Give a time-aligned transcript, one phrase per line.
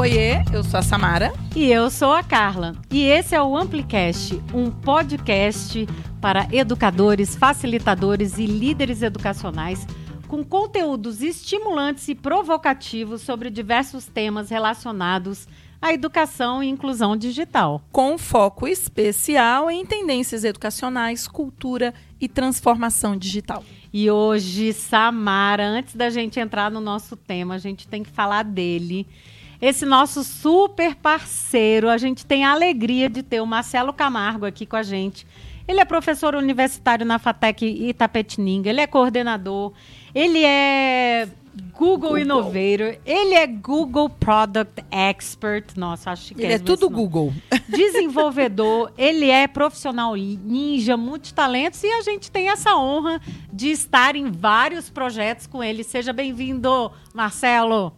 [0.00, 1.30] Oiê, eu sou a Samara.
[1.54, 2.74] E eu sou a Carla.
[2.90, 5.86] E esse é o Amplicast, um podcast
[6.22, 9.86] para educadores, facilitadores e líderes educacionais
[10.26, 15.46] com conteúdos estimulantes e provocativos sobre diversos temas relacionados
[15.82, 17.82] à educação e inclusão digital.
[17.92, 23.62] Com foco especial em tendências educacionais, cultura e transformação digital.
[23.92, 28.44] E hoje, Samara, antes da gente entrar no nosso tema, a gente tem que falar
[28.44, 29.06] dele.
[29.60, 34.64] Esse nosso super parceiro, a gente tem a alegria de ter o Marcelo Camargo aqui
[34.64, 35.26] com a gente.
[35.68, 39.72] Ele é professor universitário na FATEC Itapetininga, ele é coordenador,
[40.14, 41.28] ele é
[41.72, 42.18] Google, Google.
[42.18, 47.32] Innovator, ele é Google Product Expert, nossa, acho que ele é, é tudo Google.
[47.68, 53.20] Desenvolvedor, ele é profissional ninja, multitalentos e a gente tem essa honra
[53.52, 55.84] de estar em vários projetos com ele.
[55.84, 57.92] Seja bem-vindo, Marcelo.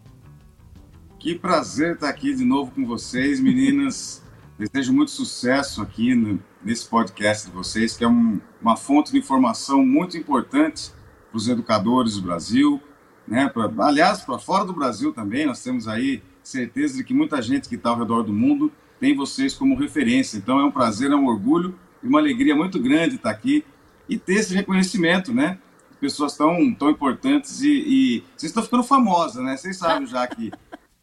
[1.23, 4.21] Que prazer estar aqui de novo com vocês, meninas.
[4.59, 9.19] Desejo muito sucesso aqui no, nesse podcast de vocês, que é um, uma fonte de
[9.19, 10.91] informação muito importante
[11.31, 12.83] para os educadores do Brasil,
[13.25, 13.47] né?
[13.47, 17.69] Pra, aliás, para fora do Brasil também, nós temos aí certeza de que muita gente
[17.69, 20.35] que está ao redor do mundo tem vocês como referência.
[20.35, 23.63] Então é um prazer, é um orgulho e uma alegria muito grande estar aqui
[24.09, 25.57] e ter esse reconhecimento, né?
[26.01, 29.55] Pessoas tão, tão importantes e, e vocês estão ficando famosas, né?
[29.55, 30.51] Vocês sabem já que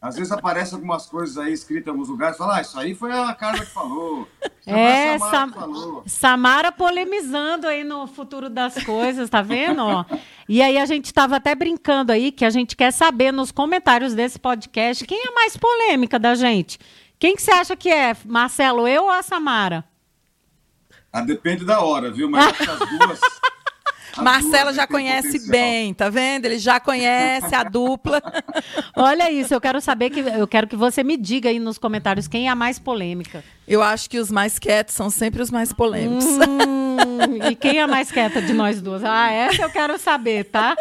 [0.01, 3.11] às vezes aparecem algumas coisas aí escritas em alguns lugares, fala, ah, isso aí foi
[3.11, 4.27] a Carla que falou.
[4.63, 6.03] É, Samara, Sam falou.
[6.05, 9.81] Samara polemizando aí no futuro das coisas, tá vendo?
[10.47, 14.13] e aí a gente estava até brincando aí que a gente quer saber nos comentários
[14.13, 16.77] desse podcast quem é mais polêmica da gente.
[17.17, 19.83] Quem que você acha que é, Marcelo, eu ou a Samara?
[21.11, 22.29] Ah, depende da hora, viu?
[22.29, 23.19] Mas acho que as duas...
[24.21, 25.51] Marcela já conhece potencial.
[25.51, 26.45] bem, tá vendo?
[26.45, 28.21] Ele já conhece a dupla.
[28.95, 32.27] Olha isso, eu quero saber que eu quero que você me diga aí nos comentários
[32.27, 33.43] quem é a mais polêmica.
[33.67, 36.25] Eu acho que os mais quietos são sempre os mais polêmicos.
[36.25, 36.90] Hum,
[37.49, 39.03] e quem é mais quieta de nós duas?
[39.03, 40.75] Ah, essa eu quero saber, tá?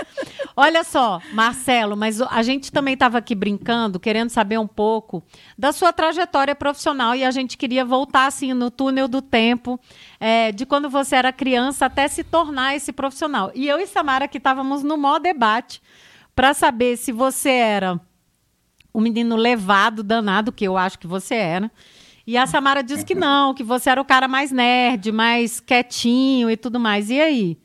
[0.56, 5.22] Olha só, Marcelo, mas a gente também estava aqui brincando, querendo saber um pouco
[5.56, 9.78] da sua trajetória profissional e a gente queria voltar assim no túnel do tempo,
[10.18, 13.50] é, de quando você era criança até se tornar esse profissional.
[13.54, 15.80] E eu e Samara que estávamos no maior debate
[16.34, 18.00] para saber se você era
[18.94, 21.70] um menino levado, danado, que eu acho que você era
[22.30, 26.48] e a Samara disse que não, que você era o cara mais nerd, mais quietinho
[26.48, 27.10] e tudo mais.
[27.10, 27.58] E aí?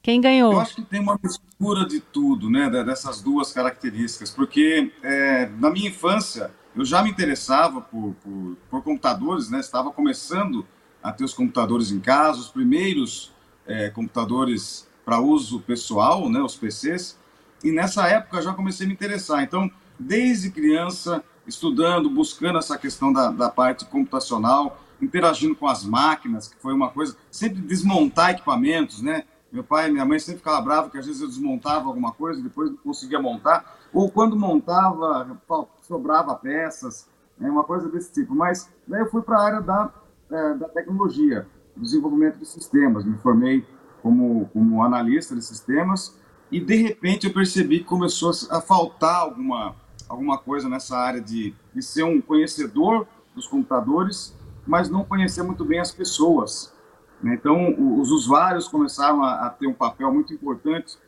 [0.00, 0.52] Quem ganhou?
[0.52, 2.70] Eu acho que tem uma mistura de tudo, né?
[2.70, 4.30] Dessas duas características.
[4.30, 9.58] Porque é, na minha infância, eu já me interessava por, por, por, computadores, né?
[9.58, 10.64] Estava começando
[11.02, 13.32] a ter os computadores em casa, os primeiros
[13.66, 16.40] é, computadores para uso pessoal, né?
[16.40, 17.18] Os PCs.
[17.64, 19.42] E nessa época já comecei a me interessar.
[19.42, 19.68] Então,
[19.98, 26.56] desde criança, estudando, buscando essa questão da, da parte computacional, interagindo com as máquinas, que
[26.60, 29.24] foi uma coisa, sempre desmontar equipamentos, né?
[29.50, 32.38] Meu pai e minha mãe sempre ficavam bravos que às vezes eu desmontava alguma coisa
[32.38, 35.36] e depois não conseguia montar, ou quando montava,
[35.82, 37.08] sobrava peças,
[37.38, 37.50] né?
[37.50, 38.34] uma coisa desse tipo.
[38.34, 39.92] Mas daí eu fui para a área da,
[40.30, 43.66] é, da tecnologia, desenvolvimento de sistemas, me formei
[44.02, 46.16] como, como analista de sistemas
[46.50, 49.74] e de repente eu percebi que começou a faltar alguma
[50.10, 55.64] alguma coisa nessa área de, de ser um conhecedor dos computadores, mas não conhecer muito
[55.64, 56.74] bem as pessoas.
[57.22, 57.34] Né?
[57.34, 60.98] Então, os usuários começaram a, a, ter um papel muito importante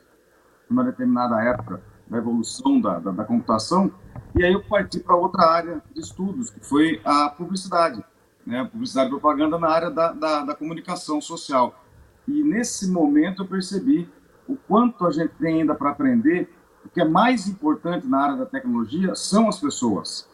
[0.70, 3.92] numa determinada época da evolução da, da, da computação,
[4.36, 8.04] e aí eu parti para outra área de estudos, que foi a publicidade,
[8.46, 8.64] né?
[8.70, 11.84] publicidade e propaganda na área da, da, da comunicação social.
[12.28, 14.08] E nesse momento eu percebi
[14.46, 16.48] o quanto a gente tem ainda para aprender
[16.92, 20.28] que é mais importante na área da tecnologia são as pessoas.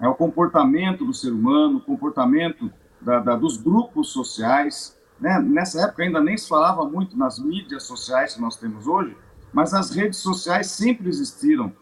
[0.00, 4.96] É o comportamento do ser humano, o comportamento da, da, dos grupos sociais.
[5.20, 5.38] Né?
[5.38, 9.16] Nessa época ainda nem se falava muito nas mídias sociais que nós temos hoje,
[9.52, 11.72] mas as redes sociais sempre existiram.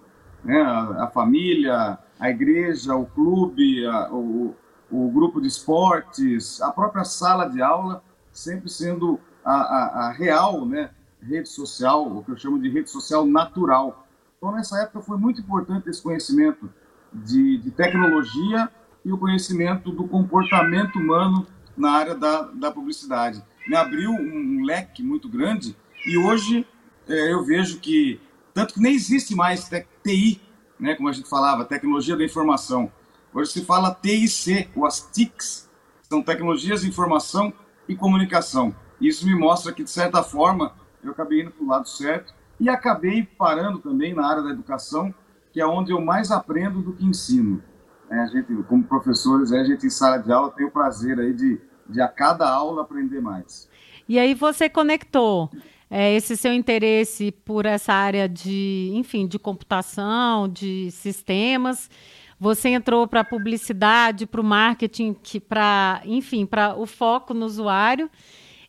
[0.44, 0.60] Né?
[0.60, 4.54] A, a família, a igreja, o clube, a, o,
[4.90, 8.02] o grupo de esportes, a própria sala de aula,
[8.32, 10.90] sempre sendo a, a, a real né?
[11.22, 13.99] rede social, o que eu chamo de rede social natural.
[14.40, 16.72] Então, nessa época, foi muito importante esse conhecimento
[17.12, 18.70] de, de tecnologia
[19.04, 21.46] e o conhecimento do comportamento humano
[21.76, 23.44] na área da, da publicidade.
[23.68, 25.76] Me abriu um, leque muito grande
[26.06, 26.66] e hoje
[27.06, 28.18] é, eu vejo que,
[28.54, 29.68] tanto que nem existe mais
[30.02, 30.40] TI,
[30.78, 32.90] né, como a gente falava, tecnologia da informação.
[33.34, 35.68] Hoje se fala TIC, ou as TICs,
[36.08, 37.52] são tecnologias de informação
[37.86, 38.74] e comunicação.
[38.98, 42.68] Isso me mostra que, de certa forma, eu acabei indo para o lado certo e
[42.68, 45.12] acabei parando também na área da educação,
[45.50, 47.62] que é onde eu mais aprendo do que ensino.
[48.08, 51.32] né, a gente, como professores, a gente em sala de aula tem o prazer aí
[51.32, 51.58] de,
[51.88, 53.68] de a cada aula aprender mais.
[54.06, 55.50] E aí você conectou
[55.90, 61.90] é, esse seu interesse por essa área de, enfim, de computação, de sistemas.
[62.38, 65.16] Você entrou para publicidade, para o marketing,
[65.48, 68.10] para, enfim, para o foco no usuário.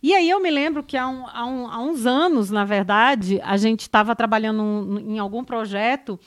[0.04, 3.40] E aí eu me lembro que há, um, há, um, há uns anos, na verdade,
[3.44, 6.20] a gente estava trabalhando em algum projeto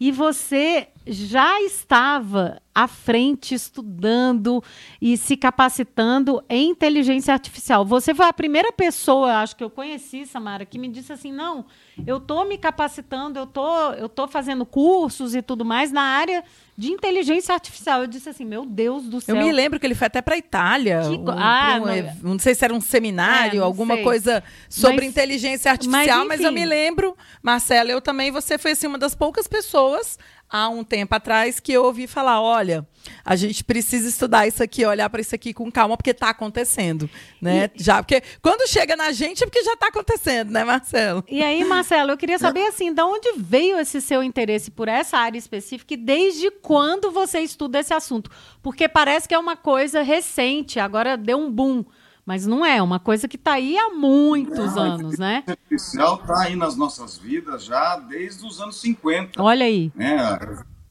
[0.00, 4.62] e você já estava à frente estudando
[5.00, 7.84] e se capacitando em inteligência artificial.
[7.84, 11.64] Você foi a primeira pessoa, acho que eu conheci, Samara, que me disse assim: "Não,
[12.06, 16.44] eu estou me capacitando, eu tô, eu tô fazendo cursos e tudo mais na área
[16.76, 18.02] de inteligência artificial".
[18.02, 19.36] Eu disse assim: "Meu Deus do céu".
[19.36, 21.00] Eu me lembro que ele foi até para a Itália.
[21.02, 21.16] Que...
[21.16, 22.32] Um, ah, um, não...
[22.32, 22.38] não...
[22.38, 24.04] sei se era um seminário, é, alguma sei.
[24.04, 28.72] coisa sobre mas, inteligência artificial, mas, mas eu me lembro, Marcela, eu também, você foi
[28.72, 30.18] assim uma das poucas pessoas
[30.50, 32.86] há um tempo atrás que eu ouvi falar: olha,
[33.24, 37.08] a gente precisa estudar isso aqui, olhar para isso aqui com calma, porque está acontecendo,
[37.40, 37.70] né?
[37.74, 37.82] E...
[37.82, 41.24] Já, porque quando chega na gente é porque já está acontecendo, né, Marcelo?
[41.28, 45.18] E aí, Marcelo, eu queria saber assim, de onde veio esse seu interesse por essa
[45.18, 48.30] área específica e desde quando você estuda esse assunto?
[48.62, 51.84] Porque parece que é uma coisa recente, agora deu um boom.
[52.24, 55.42] Mas não é, uma coisa que está aí há muitos não, anos, né?
[55.46, 59.42] A artificial está aí nas nossas vidas já desde os anos 50.
[59.42, 59.90] Olha aí.
[59.94, 60.16] Né?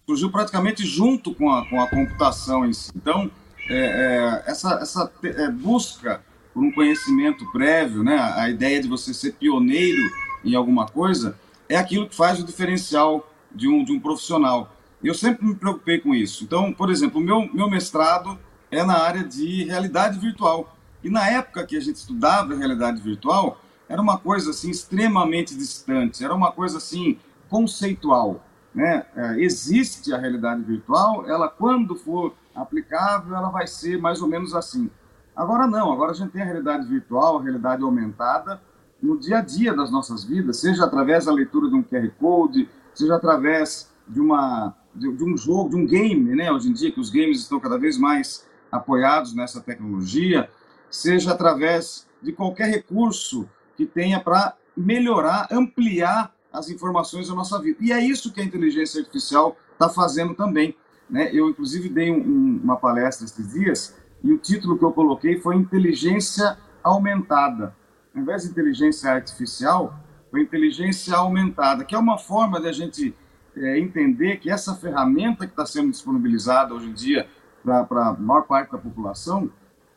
[0.06, 2.92] Surgiu praticamente junto com a, com a computação em si.
[2.96, 3.30] Então,
[3.70, 6.22] é, é, essa, essa é, busca
[6.54, 8.18] por um conhecimento prévio, né?
[8.36, 10.02] a ideia de você ser pioneiro
[10.44, 11.38] em alguma coisa,
[11.68, 14.76] é aquilo que faz o diferencial de um, de um profissional.
[15.04, 16.44] Eu sempre me preocupei com isso.
[16.44, 18.38] Então, por exemplo, o meu, meu mestrado
[18.72, 20.76] é na área de realidade virtual.
[21.04, 26.24] E na época que a gente estudava realidade virtual, era uma coisa assim extremamente distante,
[26.24, 27.18] era uma coisa assim
[27.50, 28.46] conceitual.
[28.74, 29.06] Né?
[29.16, 34.54] É, existe a realidade virtual, ela quando for aplicável, ela vai ser mais ou menos
[34.54, 34.90] assim.
[35.36, 38.62] Agora não, agora a gente tem a realidade virtual, a realidade aumentada
[39.02, 42.70] no dia a dia das nossas vidas, seja através da leitura de um QR Code,
[42.94, 46.52] seja através de uma de, de um jogo, de um game, né?
[46.52, 50.50] Hoje em dia que os games estão cada vez mais apoiados nessa tecnologia,
[50.90, 57.78] seja através de qualquer recurso que tenha para melhorar, ampliar as informações da nossa vida.
[57.82, 60.76] E é isso que a inteligência artificial está fazendo também.
[61.10, 61.30] Né?
[61.34, 65.56] Eu, inclusive, dei um, uma palestra esses dias e o título que eu coloquei foi
[65.56, 67.76] Inteligência Aumentada.
[68.14, 69.98] Ao invés de inteligência artificial,
[70.30, 73.16] foi inteligência aumentada, que é uma forma de a gente
[73.56, 77.28] é, entender que essa ferramenta que está sendo disponibilizada hoje em dia
[77.64, 79.50] para a maior parte da população,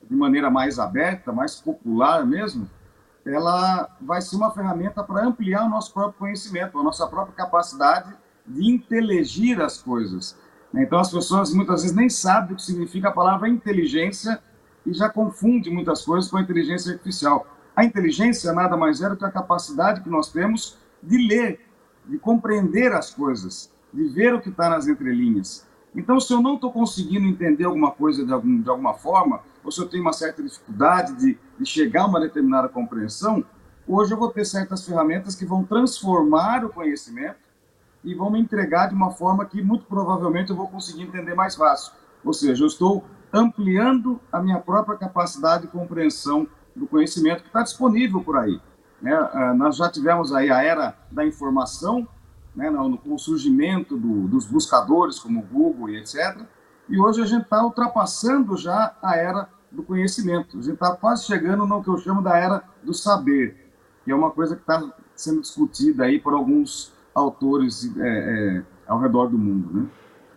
[0.08, 2.69] de maneira mais aberta, mais popular mesmo,
[3.25, 8.12] ela vai ser uma ferramenta para ampliar o nosso próprio conhecimento, a nossa própria capacidade
[8.46, 10.37] de inteligir as coisas.
[10.75, 14.43] Então as pessoas muitas vezes nem sabem o que significa a palavra inteligência
[14.84, 17.46] e já confunde muitas coisas com a inteligência artificial.
[17.76, 21.60] A inteligência nada mais é do que a capacidade que nós temos de ler,
[22.06, 25.66] de compreender as coisas, de ver o que está nas entrelinhas.
[25.94, 29.70] Então, se eu não estou conseguindo entender alguma coisa de, algum, de alguma forma, ou
[29.70, 33.44] se eu tenho uma certa dificuldade de, de chegar a uma determinada compreensão,
[33.87, 37.38] hoje eu vou ter certas ferramentas que vão transformar o conhecimento
[38.04, 41.54] e vão me entregar de uma forma que muito provavelmente eu vou conseguir entender mais
[41.54, 41.92] fácil.
[42.25, 47.62] Ou seja, eu estou ampliando a minha própria capacidade de compreensão do conhecimento que está
[47.62, 48.61] disponível por aí.
[49.00, 49.12] Né?
[49.14, 52.07] Ah, nós já tivemos aí a era da informação,
[52.54, 52.71] né,
[53.02, 56.42] com o surgimento do, dos buscadores como Google e etc.
[56.89, 60.59] E hoje a gente está ultrapassando já a era do conhecimento.
[60.59, 63.73] A gente está quase chegando no que eu chamo da era do saber,
[64.05, 69.01] que é uma coisa que está sendo discutida aí por alguns autores é, é, ao
[69.01, 69.73] redor do mundo.
[69.73, 69.89] Né?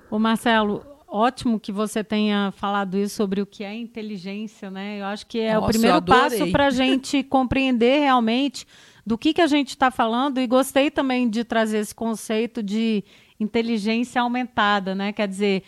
[0.09, 4.99] Ô Marcelo, ótimo que você tenha falado isso sobre o que é inteligência, né?
[5.01, 8.67] Eu acho que é Nossa, o primeiro passo para a gente compreender realmente
[9.05, 13.03] do que, que a gente está falando e gostei também de trazer esse conceito de
[13.39, 15.11] inteligência aumentada, né?
[15.13, 15.63] Quer dizer,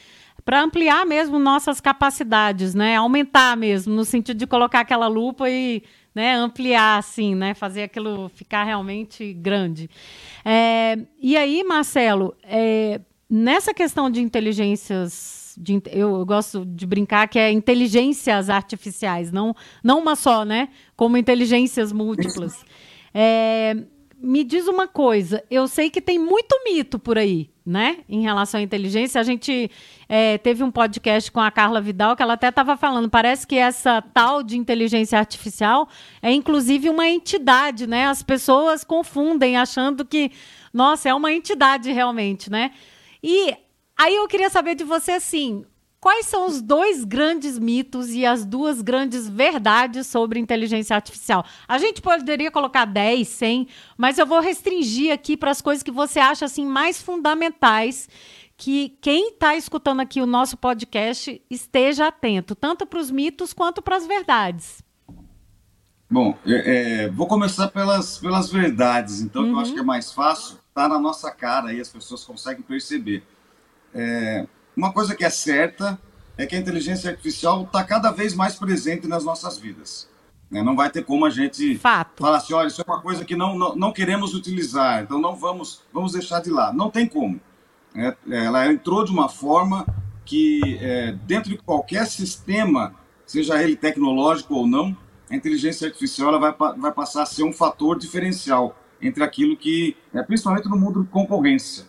[0.47, 2.95] para ampliar mesmo nossas capacidades, né?
[2.95, 5.83] Aumentar mesmo, no sentido de colocar aquela lupa e
[6.15, 7.53] né, ampliar, assim, né?
[7.53, 9.89] Fazer aquilo ficar realmente grande.
[10.45, 17.37] É, e aí, Marcelo, é, nessa questão de inteligências de, eu, gosto de brincar que
[17.37, 20.69] é inteligências artificiais, não, não uma só, né?
[20.95, 22.63] Como inteligências múltiplas.
[23.13, 23.75] É,
[24.17, 27.97] me diz uma coisa, eu sei que tem muito mito por aí, né?
[28.07, 29.19] Em relação à inteligência.
[29.19, 29.69] A gente
[30.07, 33.09] é, teve um podcast com a Carla Vidal que ela até estava falando.
[33.09, 35.87] Parece que essa tal de inteligência artificial
[36.21, 38.07] é inclusive uma entidade, né?
[38.07, 40.31] As pessoas confundem achando que,
[40.73, 42.71] nossa, é uma entidade realmente, né?
[43.21, 43.53] E
[43.97, 45.65] Aí eu queria saber de você assim,
[46.07, 51.43] quais são os dois grandes mitos e as duas grandes verdades sobre inteligência artificial?
[51.67, 55.91] A gente poderia colocar 10, 100, mas eu vou restringir aqui para as coisas que
[55.91, 58.07] você acha assim mais fundamentais
[58.55, 63.81] que quem está escutando aqui o nosso podcast esteja atento, tanto para os mitos quanto
[63.81, 64.81] para as verdades.
[66.09, 69.49] Bom, é, é, vou começar pelas, pelas verdades, então, uhum.
[69.49, 69.87] que eu acho que é uhum.
[69.87, 73.23] mais fácil, está na nossa cara e as pessoas conseguem perceber.
[73.93, 74.47] É,
[74.77, 75.99] uma coisa que é certa
[76.37, 80.07] é que a inteligência artificial está cada vez mais presente nas nossas vidas.
[80.51, 80.61] Né?
[80.61, 82.21] Não vai ter como a gente Fato.
[82.21, 85.35] falar assim, olha, isso é uma coisa que não, não, não queremos utilizar, então não
[85.35, 86.71] vamos, vamos deixar de lá.
[86.71, 87.41] Não tem como.
[87.95, 89.83] É, ela entrou de uma forma
[90.23, 92.93] que, é, dentro de qualquer sistema,
[93.25, 94.95] seja ele tecnológico ou não,
[95.29, 99.97] a inteligência artificial ela vai, vai passar a ser um fator diferencial entre aquilo que,
[100.13, 101.85] é, principalmente no mundo de concorrência.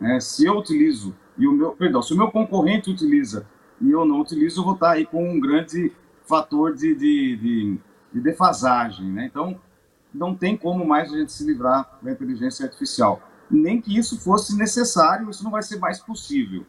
[0.00, 0.18] Né?
[0.18, 3.46] Se eu utilizo e o meu, perdão, se o meu concorrente utiliza
[3.80, 5.92] e eu não utilizo, eu vou estar aí com um grande
[6.26, 7.78] fator de, de, de,
[8.12, 9.26] de defasagem, né?
[9.26, 9.58] Então,
[10.12, 13.20] não tem como mais a gente se livrar da inteligência artificial.
[13.50, 16.64] Nem que isso fosse necessário, isso não vai ser mais possível.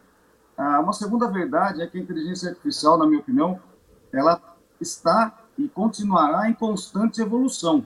[0.58, 3.60] Ah, uma segunda verdade é que a inteligência artificial, na minha opinião,
[4.12, 4.42] ela
[4.80, 7.86] está e continuará em constante evolução.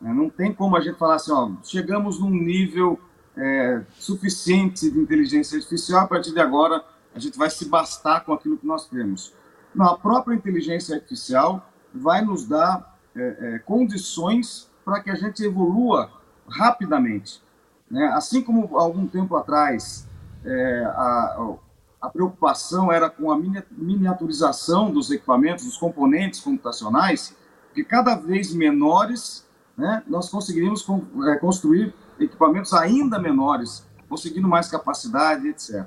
[0.00, 3.00] Não tem como a gente falar assim, ó, chegamos num nível
[3.36, 8.32] é, suficiente de inteligência artificial, a partir de agora a gente vai se bastar com
[8.32, 9.32] aquilo que nós temos.
[9.74, 15.42] Não, a própria inteligência artificial vai nos dar é, é, condições para que a gente
[15.42, 16.10] evolua
[16.48, 17.42] rapidamente.
[17.90, 18.06] Né?
[18.14, 20.06] Assim como algum tempo atrás
[20.44, 21.56] é, a,
[22.00, 23.38] a preocupação era com a
[23.70, 27.34] miniaturização dos equipamentos, dos componentes computacionais,
[27.74, 30.86] que cada vez menores né, nós conseguiríamos
[31.28, 35.84] é, construir equipamentos ainda menores, conseguindo mais capacidade, etc.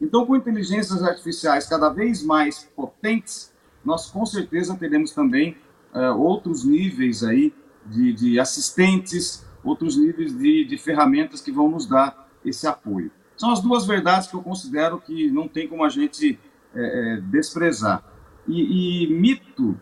[0.00, 3.52] Então, com inteligências artificiais cada vez mais potentes,
[3.84, 5.56] nós com certeza teremos também
[5.94, 7.52] uh, outros níveis aí
[7.84, 13.10] de, de, assistentes, outros níveis de, de ferramentas que vão nos dar esse apoio.
[13.36, 16.38] São as duas verdades que eu considero que não tem como a gente
[16.74, 18.02] é, desprezar.
[18.46, 19.78] E, e mito,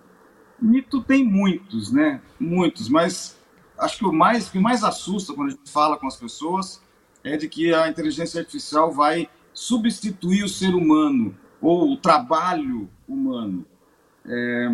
[0.61, 2.21] mito tem muitos, né?
[2.39, 3.38] Muitos, mas
[3.79, 6.83] acho que o mais que mais assusta quando a gente fala com as pessoas
[7.23, 13.65] é de que a inteligência artificial vai substituir o ser humano ou o trabalho humano.
[14.25, 14.69] É,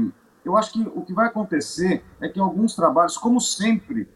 [0.44, 4.08] eu acho que o que vai acontecer é que alguns trabalhos, como sempre,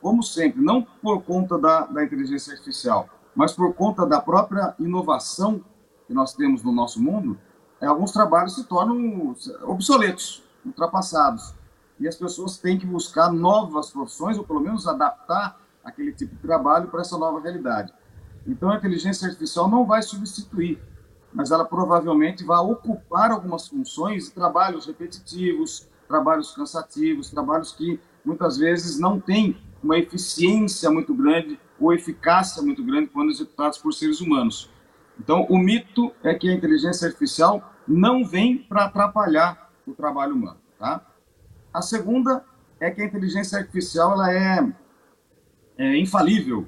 [0.00, 5.62] como sempre, não por conta da, da inteligência artificial, mas por conta da própria inovação
[6.06, 7.38] que nós temos no nosso mundo,
[7.80, 11.54] é, alguns trabalhos se tornam obsoletos, ultrapassados
[11.98, 16.42] e as pessoas têm que buscar novas profissões, ou pelo menos adaptar aquele tipo de
[16.42, 17.92] trabalho para essa nova realidade.
[18.46, 20.80] Então, a inteligência artificial não vai substituir,
[21.32, 28.56] mas ela provavelmente vai ocupar algumas funções e trabalhos repetitivos, trabalhos cansativos, trabalhos que muitas
[28.56, 34.20] vezes não têm uma eficiência muito grande ou eficácia muito grande quando executados por seres
[34.20, 34.70] humanos.
[35.18, 40.58] Então, o mito é que a inteligência artificial não vem para atrapalhar o trabalho humano,
[40.78, 41.04] tá?
[41.78, 42.44] A segunda
[42.80, 44.72] é que a inteligência artificial ela é,
[45.78, 46.66] é infalível,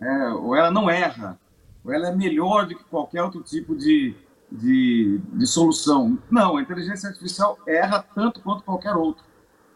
[0.00, 1.38] é, ou ela não erra,
[1.84, 4.16] ou ela é melhor do que qualquer outro tipo de,
[4.50, 6.18] de, de solução.
[6.30, 9.22] Não, a inteligência artificial erra tanto quanto qualquer outro,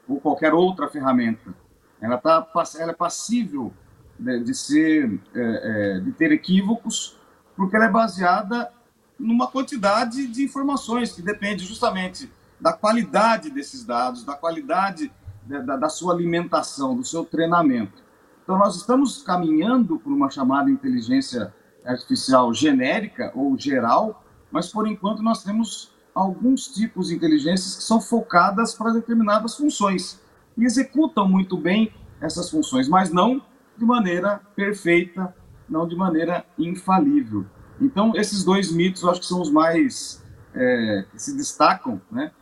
[0.08, 1.54] ou qualquer outra ferramenta.
[2.00, 3.70] Ela, tá, ela é passível
[4.18, 7.18] de, de ser, é, é, de ter equívocos,
[7.54, 8.72] porque ela é baseada
[9.18, 12.32] numa quantidade de informações que depende justamente
[12.64, 15.12] da qualidade desses dados, da qualidade
[15.44, 18.02] da, da sua alimentação, do seu treinamento.
[18.42, 21.54] Então, nós estamos caminhando por uma chamada inteligência
[21.84, 28.00] artificial genérica ou geral, mas por enquanto nós temos alguns tipos de inteligências que são
[28.00, 30.18] focadas para determinadas funções
[30.56, 33.42] e executam muito bem essas funções, mas não
[33.76, 35.36] de maneira perfeita,
[35.68, 37.44] não de maneira infalível.
[37.78, 42.32] Então, esses dois mitos eu acho que são os mais é, que se destacam, né?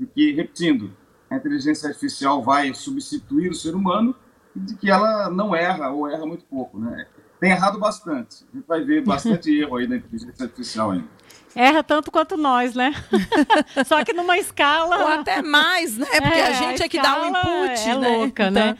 [0.00, 0.90] De que, repetindo,
[1.28, 4.14] a inteligência artificial vai substituir o ser humano
[4.56, 7.06] e de que ela não erra ou erra muito pouco, né?
[7.38, 8.44] Tem errado bastante.
[8.50, 11.08] A gente vai ver bastante erro aí na inteligência artificial ainda.
[11.54, 12.94] Erra tanto quanto nós, né?
[13.86, 14.98] Só que numa escala.
[14.98, 16.06] Ou até mais, né?
[16.06, 17.80] Porque é, a gente a é que dá o input.
[17.80, 18.08] É né?
[18.08, 18.78] louca, então, né?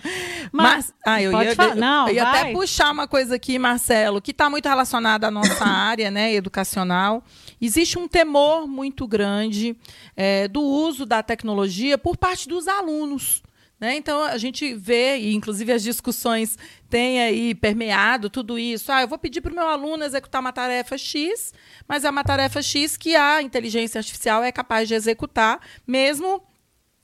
[0.52, 1.74] Mas, ah, eu ia, falar.
[1.74, 5.64] Não, eu ia até puxar uma coisa aqui, Marcelo, que está muito relacionada à nossa
[5.66, 7.24] área né, educacional.
[7.60, 9.76] Existe um temor muito grande
[10.16, 13.42] é, do uso da tecnologia por parte dos alunos.
[13.80, 13.96] Né?
[13.96, 16.58] Então a gente vê, e inclusive as discussões
[16.90, 18.92] têm aí permeado tudo isso.
[18.92, 21.54] Ah, eu vou pedir para o meu aluno executar uma tarefa X,
[21.88, 26.42] mas é uma tarefa X que a inteligência artificial é capaz de executar, mesmo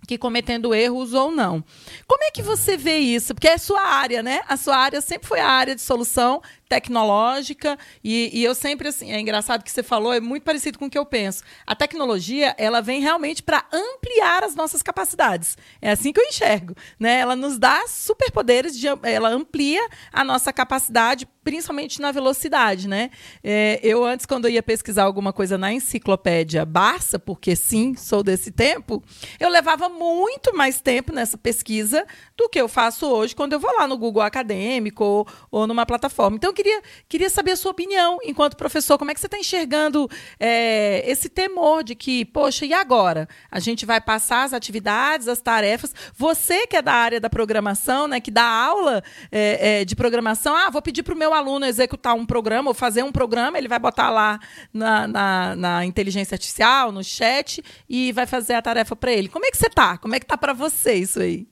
[0.06, 1.64] que cometendo erros ou não.
[2.06, 3.35] Como é que você vê isso?
[3.35, 4.42] Porque é a sua área, né?
[4.47, 7.78] A sua área sempre foi a área de solução tecnológica.
[8.02, 10.90] E, e, eu sempre assim é engraçado que você falou é muito parecido com o
[10.90, 11.42] que eu penso.
[11.66, 15.56] A tecnologia ela vem realmente para ampliar as nossas capacidades.
[15.80, 17.18] É assim que eu enxergo né?
[17.20, 23.11] Ela nos dá superpoderes de ela amplia a nossa capacidade principalmente na velocidade né?
[23.42, 28.23] É, eu antes quando eu ia pesquisar alguma coisa na enciclopédia Barça porque sim sou
[28.23, 29.02] desse tempo
[29.38, 32.04] eu levava muito mais tempo nessa pesquisa
[32.37, 35.87] do que eu faço hoje quando eu vou lá no Google Acadêmico ou, ou numa
[35.87, 36.37] plataforma.
[36.37, 40.09] Então queria, queria saber a sua opinião, enquanto professor, como é que você está enxergando
[40.41, 43.29] é, esse temor de que, poxa, e agora?
[43.51, 45.95] A gente vai passar as atividades, as tarefas.
[46.17, 50.57] Você que é da área da programação, né, que dá aula é, é, de programação,
[50.57, 53.69] ah, vou pedir para o meu aluno executar um programa ou fazer um programa, ele
[53.69, 54.41] vai botar lá
[54.73, 59.29] na, na, na inteligência artificial, no chat, e vai fazer a tarefa para ele.
[59.29, 59.99] Como é que você está?
[59.99, 61.47] Como é que está para você isso aí?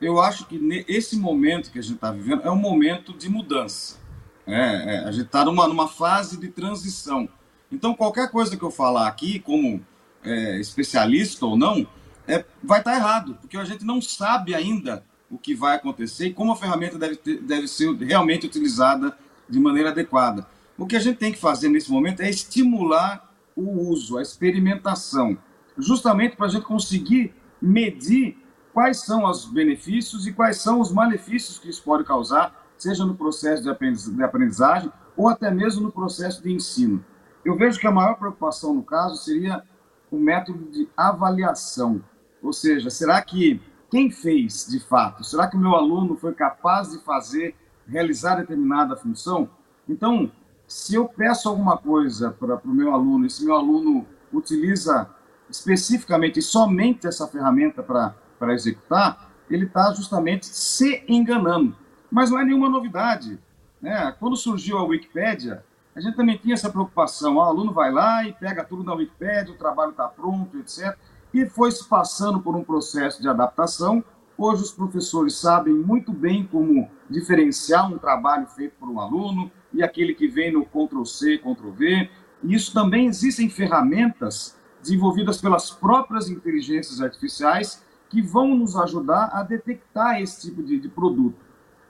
[0.00, 3.98] Eu acho que esse momento que a gente está vivendo é um momento de mudança.
[4.46, 4.54] É,
[4.96, 7.28] é, a gente está numa, numa fase de transição.
[7.70, 9.84] Então, qualquer coisa que eu falar aqui, como
[10.22, 11.86] é, especialista ou não,
[12.26, 16.28] é, vai estar tá errado, porque a gente não sabe ainda o que vai acontecer
[16.28, 19.16] e como a ferramenta deve, ter, deve ser realmente utilizada
[19.48, 20.46] de maneira adequada.
[20.78, 25.36] O que a gente tem que fazer nesse momento é estimular o uso, a experimentação,
[25.76, 28.38] justamente para a gente conseguir medir
[28.74, 33.14] quais são os benefícios e quais são os malefícios que isso pode causar, seja no
[33.14, 37.02] processo de aprendizagem ou até mesmo no processo de ensino.
[37.44, 39.62] Eu vejo que a maior preocupação no caso seria
[40.10, 42.02] o método de avaliação,
[42.42, 45.22] ou seja, será que quem fez de fato?
[45.22, 47.54] Será que o meu aluno foi capaz de fazer,
[47.86, 49.48] realizar determinada função?
[49.88, 50.30] Então,
[50.66, 55.08] se eu peço alguma coisa para o meu aluno e se meu aluno utiliza
[55.48, 61.76] especificamente e somente essa ferramenta para para executar, ele está justamente se enganando.
[62.10, 63.38] Mas não é nenhuma novidade.
[63.80, 64.14] Né?
[64.18, 67.36] Quando surgiu a Wikipédia, a gente também tinha essa preocupação.
[67.36, 70.96] o aluno vai lá e pega tudo na Wikipédia, o trabalho está pronto, etc.
[71.32, 74.02] E foi se passando por um processo de adaptação.
[74.36, 79.82] Hoje os professores sabem muito bem como diferenciar um trabalho feito por um aluno e
[79.82, 82.10] aquele que vem no Ctrl+C, Ctrl+V.
[82.42, 87.83] E isso também existem ferramentas desenvolvidas pelas próprias inteligências artificiais
[88.14, 91.36] que vão nos ajudar a detectar esse tipo de, de produto.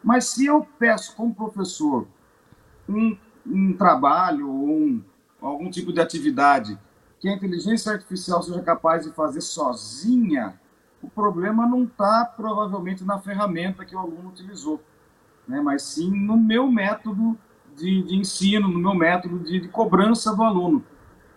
[0.03, 2.07] Mas se eu peço como professor
[2.89, 3.15] um,
[3.47, 5.05] um trabalho ou um,
[5.39, 6.79] algum tipo de atividade
[7.21, 10.59] que a inteligência artificial seja capaz de fazer sozinha,
[11.03, 14.83] o problema não está provavelmente na ferramenta que o aluno utilizou,
[15.47, 15.61] né?
[15.61, 17.39] mas sim no meu método
[17.77, 20.83] de, de ensino, no meu método de, de cobrança do aluno.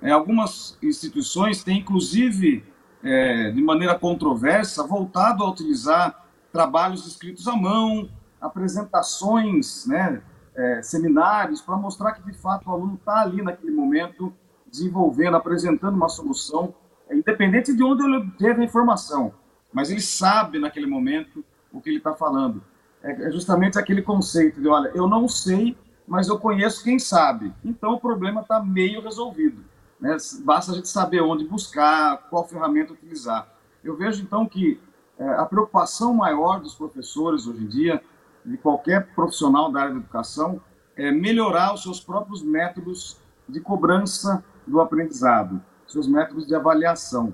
[0.02, 2.64] É, algumas instituições têm, inclusive,
[3.08, 8.10] é, de maneira controversa, voltado a utilizar trabalhos escritos à mão,
[8.42, 10.22] apresentações, né,
[10.54, 14.34] é, seminários, para mostrar que, de fato, o aluno está ali naquele momento,
[14.70, 16.76] desenvolvendo, apresentando uma solução,
[17.08, 19.34] é, independente de onde ele teve a informação,
[19.72, 22.62] mas ele sabe naquele momento o que ele está falando.
[23.02, 27.54] É, é justamente aquele conceito de, olha, eu não sei, mas eu conheço quem sabe.
[27.64, 29.64] Então o problema está meio resolvido.
[30.00, 30.16] Né?
[30.44, 33.48] Basta a gente saber onde buscar, qual ferramenta utilizar.
[33.84, 34.80] Eu vejo então que
[35.18, 38.04] é, a preocupação maior dos professores hoje em dia,
[38.46, 40.62] de qualquer profissional da área da educação,
[40.96, 47.34] é melhorar os seus próprios métodos de cobrança do aprendizado, seus métodos de avaliação.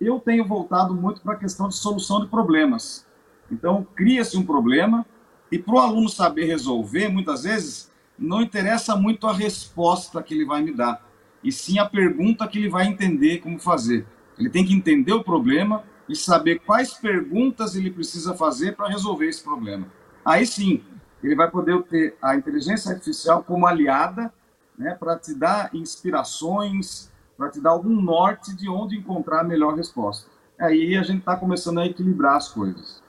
[0.00, 3.06] Eu tenho voltado muito para a questão de solução de problemas.
[3.50, 5.06] Então, cria-se um problema
[5.50, 10.44] e para o aluno saber resolver, muitas vezes, não interessa muito a resposta que ele
[10.44, 11.11] vai me dar
[11.42, 14.06] e sim a pergunta que ele vai entender como fazer.
[14.38, 19.28] Ele tem que entender o problema e saber quais perguntas ele precisa fazer para resolver
[19.28, 19.86] esse problema.
[20.24, 20.82] Aí sim,
[21.22, 24.32] ele vai poder ter a inteligência artificial como aliada
[24.76, 29.74] né, para te dar inspirações, para te dar algum norte de onde encontrar a melhor
[29.74, 30.30] resposta.
[30.58, 33.01] Aí a gente está começando a equilibrar as coisas.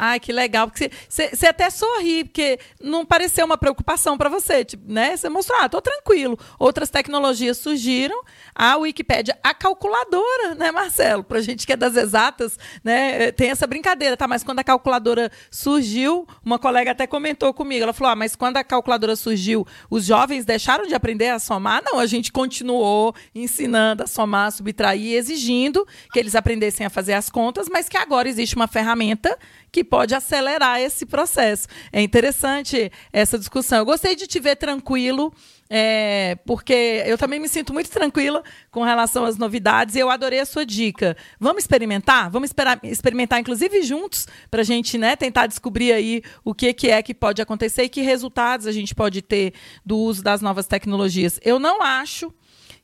[0.00, 0.68] Ai, que legal.
[0.68, 5.16] Porque você até sorri, porque não pareceu uma preocupação para você, tipo, né?
[5.16, 6.38] Você mostrou, ah, tô tranquilo.
[6.56, 8.22] Outras tecnologias surgiram,
[8.54, 11.24] a Wikipédia, a calculadora, né, Marcelo?
[11.24, 14.28] Pra gente que é das exatas, né, tem essa brincadeira, tá?
[14.28, 18.56] Mas quando a calculadora surgiu, uma colega até comentou comigo, ela falou, ah, mas quando
[18.56, 21.82] a calculadora surgiu, os jovens deixaram de aprender a somar?
[21.84, 27.28] Não, a gente continuou ensinando a somar, subtrair, exigindo que eles aprendessem a fazer as
[27.28, 29.36] contas, mas que agora existe uma ferramenta
[29.70, 31.66] que pode acelerar esse processo.
[31.92, 33.78] É interessante essa discussão.
[33.78, 35.32] Eu gostei de te ver tranquilo,
[35.70, 40.40] é, porque eu também me sinto muito tranquila com relação às novidades e eu adorei
[40.40, 41.16] a sua dica.
[41.40, 42.30] Vamos experimentar?
[42.30, 46.88] Vamos esperar, experimentar, inclusive, juntos, para a gente né, tentar descobrir aí o que, que
[46.88, 50.66] é que pode acontecer e que resultados a gente pode ter do uso das novas
[50.66, 51.40] tecnologias.
[51.42, 52.32] Eu não acho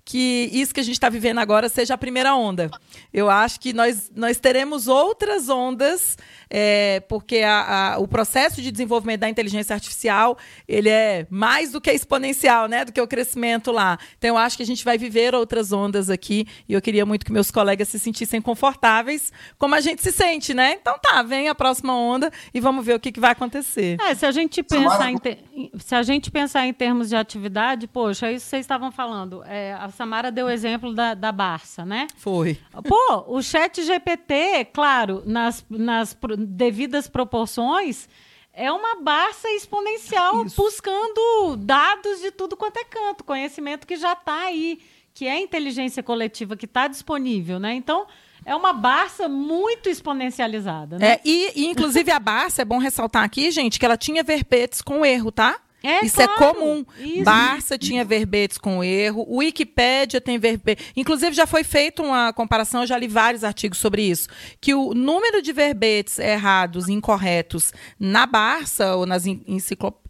[0.04, 2.70] que isso que a gente está vivendo agora seja a primeira onda.
[3.12, 6.18] Eu acho que nós, nós teremos outras ondas,
[6.50, 10.36] é, porque a, a, o processo de desenvolvimento da inteligência artificial
[10.68, 13.98] ele é mais do que exponencial, né, do que o crescimento lá.
[14.18, 17.24] Então, eu acho que a gente vai viver outras ondas aqui e eu queria muito
[17.24, 20.76] que meus colegas se sentissem confortáveis, como a gente se sente, né?
[20.80, 23.96] Então, tá, vem a próxima onda e vamos ver o que, que vai acontecer.
[24.02, 25.38] É, se a gente pensar em, te...
[25.78, 29.93] se a gente pensar em termos de atividade, poxa, isso vocês estavam falando, é, a
[29.94, 32.06] Samara deu o exemplo da, da Barça, né?
[32.16, 32.58] Foi.
[32.86, 38.08] Pô, o chat GPT, claro, nas, nas devidas proporções,
[38.52, 40.56] é uma Barça exponencial Isso.
[40.56, 44.80] buscando dados de tudo quanto é canto, conhecimento que já está aí,
[45.12, 47.74] que é inteligência coletiva que está disponível, né?
[47.74, 48.06] Então,
[48.44, 51.14] é uma Barça muito exponencializada, né?
[51.14, 54.82] É, e, e, inclusive, a Barça, é bom ressaltar aqui, gente, que ela tinha verbetes
[54.82, 55.58] com erro, tá?
[55.84, 56.42] É, isso é claro.
[56.42, 56.86] é comum.
[56.98, 57.24] Isso.
[57.24, 60.86] Barça tinha verbetes com erro, Wikipédia tem verbetes.
[60.96, 64.28] Inclusive, já foi feita uma comparação, eu já li vários artigos sobre isso,
[64.60, 70.03] que o número de verbetes errados, incorretos, na Barça ou nas enciclopédias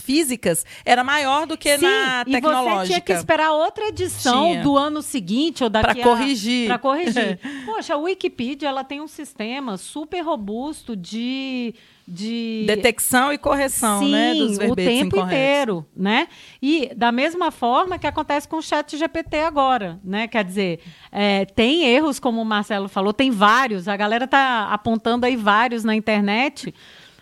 [0.00, 2.74] físicas era maior do que Sim, na tecnológica.
[2.74, 4.62] E você tinha que esperar outra edição tinha.
[4.62, 6.66] do ano seguinte ou daqui Para corrigir.
[6.66, 7.38] Para corrigir.
[7.64, 11.74] Poxa, a Wikipedia ela tem um sistema super robusto de
[12.08, 15.32] de detecção e correção, Sim, né, dos verbetes o tempo incorretos.
[15.32, 16.28] inteiro, né?
[16.62, 20.28] E da mesma forma que acontece com o Chat GPT agora, né?
[20.28, 23.88] Quer dizer, é, tem erros, como o Marcelo falou, tem vários.
[23.88, 26.72] A galera tá apontando aí vários na internet,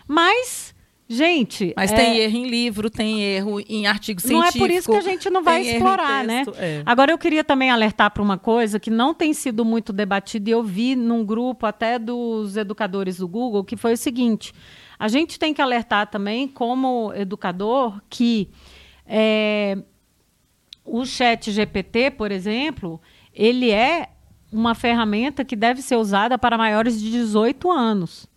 [0.07, 0.64] mas
[1.07, 1.71] Gente.
[1.77, 1.95] Mas é...
[1.95, 4.57] tem erro em livro, tem erro em artigo científico.
[4.57, 6.43] Não é por isso que a gente não vai explorar, né?
[6.57, 6.81] É.
[6.85, 10.53] Agora eu queria também alertar para uma coisa que não tem sido muito debatida e
[10.53, 14.51] eu vi num grupo até dos educadores do Google, que foi o seguinte:
[14.97, 18.49] a gente tem que alertar também, como educador, que
[19.05, 19.77] é,
[20.83, 22.99] o chat GPT, por exemplo,
[23.31, 24.09] ele é
[24.51, 28.27] uma ferramenta que deve ser usada para maiores de 18 anos.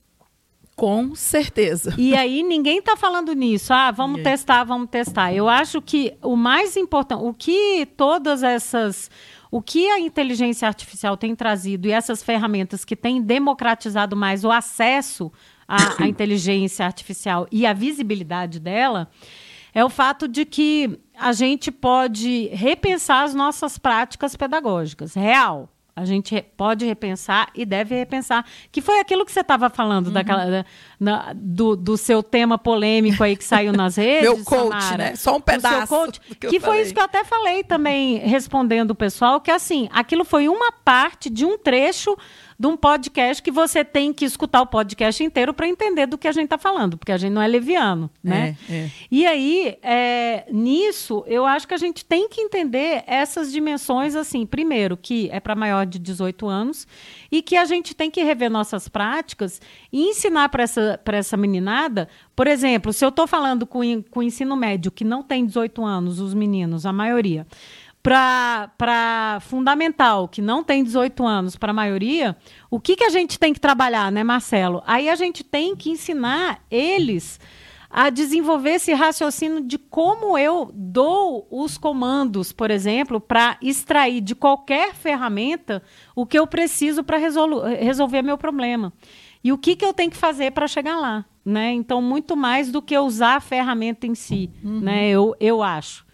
[0.79, 1.93] Com certeza.
[1.99, 3.73] E aí ninguém está falando nisso.
[3.73, 5.35] Ah, vamos testar, vamos testar.
[5.35, 9.11] Eu acho que o mais importante, o que todas essas,
[9.51, 14.53] o que a inteligência artificial tem trazido e essas ferramentas que têm democratizado mais o
[14.53, 15.33] acesso
[15.67, 19.11] à, à inteligência artificial e a visibilidade dela,
[19.75, 25.13] é o fato de que a gente pode repensar as nossas práticas pedagógicas.
[25.15, 25.69] Real.
[25.99, 28.45] A gente pode repensar e deve repensar.
[28.71, 30.13] Que foi aquilo que você estava falando, uhum.
[30.13, 30.65] daquela,
[30.99, 34.23] na, do, do seu tema polêmico aí que saiu nas redes.
[34.23, 35.17] Meu coach, Samara, né?
[35.17, 35.89] Só um pedaço.
[35.89, 39.89] Coach, que, que foi isso que eu até falei também, respondendo o pessoal, que assim,
[39.93, 42.17] aquilo foi uma parte de um trecho
[42.59, 46.27] de um podcast que você tem que escutar o podcast inteiro para entender do que
[46.27, 48.57] a gente está falando, porque a gente não é leviano, né?
[48.69, 48.91] É, é.
[49.09, 54.45] E aí, é, nisso, eu acho que a gente tem que entender essas dimensões, assim,
[54.45, 56.85] primeiro, que é para maior de 18 anos
[57.31, 59.61] e que a gente tem que rever nossas práticas
[59.93, 62.09] e ensinar para essa, essa meninada.
[62.35, 65.85] Por exemplo, se eu estou falando com, com o ensino médio, que não tem 18
[65.85, 67.47] anos, os meninos, a maioria
[68.03, 72.37] para fundamental, que não tem 18 anos, para a maioria,
[72.71, 74.83] o que, que a gente tem que trabalhar, né, Marcelo?
[74.87, 77.39] Aí a gente tem que ensinar eles
[77.91, 84.35] a desenvolver esse raciocínio de como eu dou os comandos, por exemplo, para extrair de
[84.35, 85.83] qualquer ferramenta
[86.15, 88.93] o que eu preciso para resolver meu problema.
[89.43, 91.25] E o que, que eu tenho que fazer para chegar lá.
[91.45, 91.73] Né?
[91.73, 94.81] Então, muito mais do que usar a ferramenta em si, uhum.
[94.81, 95.09] né?
[95.09, 96.05] eu, eu acho.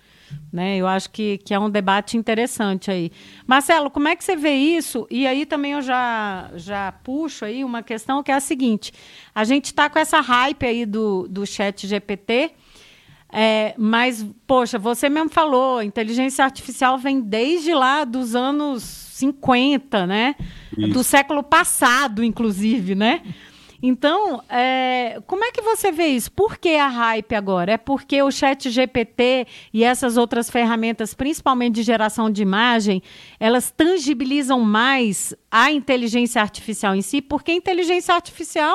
[0.52, 0.76] Né?
[0.76, 3.10] Eu acho que, que é um debate interessante aí.
[3.46, 5.06] Marcelo, como é que você vê isso?
[5.10, 8.92] E aí também eu já, já puxo aí uma questão que é a seguinte:
[9.34, 12.52] a gente está com essa hype aí do, do chat GPT.
[13.36, 20.36] É, mas, poxa, você mesmo falou, inteligência artificial vem desde lá dos anos 50, né?
[20.78, 20.92] Isso.
[20.92, 23.22] Do século passado, inclusive, né?
[23.86, 26.32] Então, é, como é que você vê isso?
[26.32, 27.72] Por que a hype agora?
[27.72, 33.02] É porque o chat GPT e essas outras ferramentas, principalmente de geração de imagem,
[33.38, 38.74] elas tangibilizam mais a inteligência artificial em si, porque inteligência artificial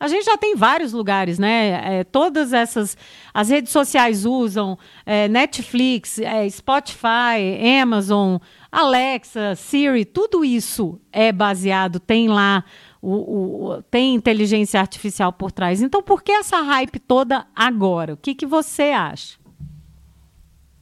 [0.00, 1.98] a gente já tem vários lugares, né?
[2.00, 2.96] É, todas essas.
[3.34, 8.38] As redes sociais usam é, Netflix, é, Spotify, Amazon,
[8.72, 12.64] Alexa, Siri, tudo isso é baseado, tem lá.
[13.02, 15.80] O, o, tem inteligência artificial por trás.
[15.80, 18.12] Então, por que essa hype toda agora?
[18.12, 19.38] O que, que você acha?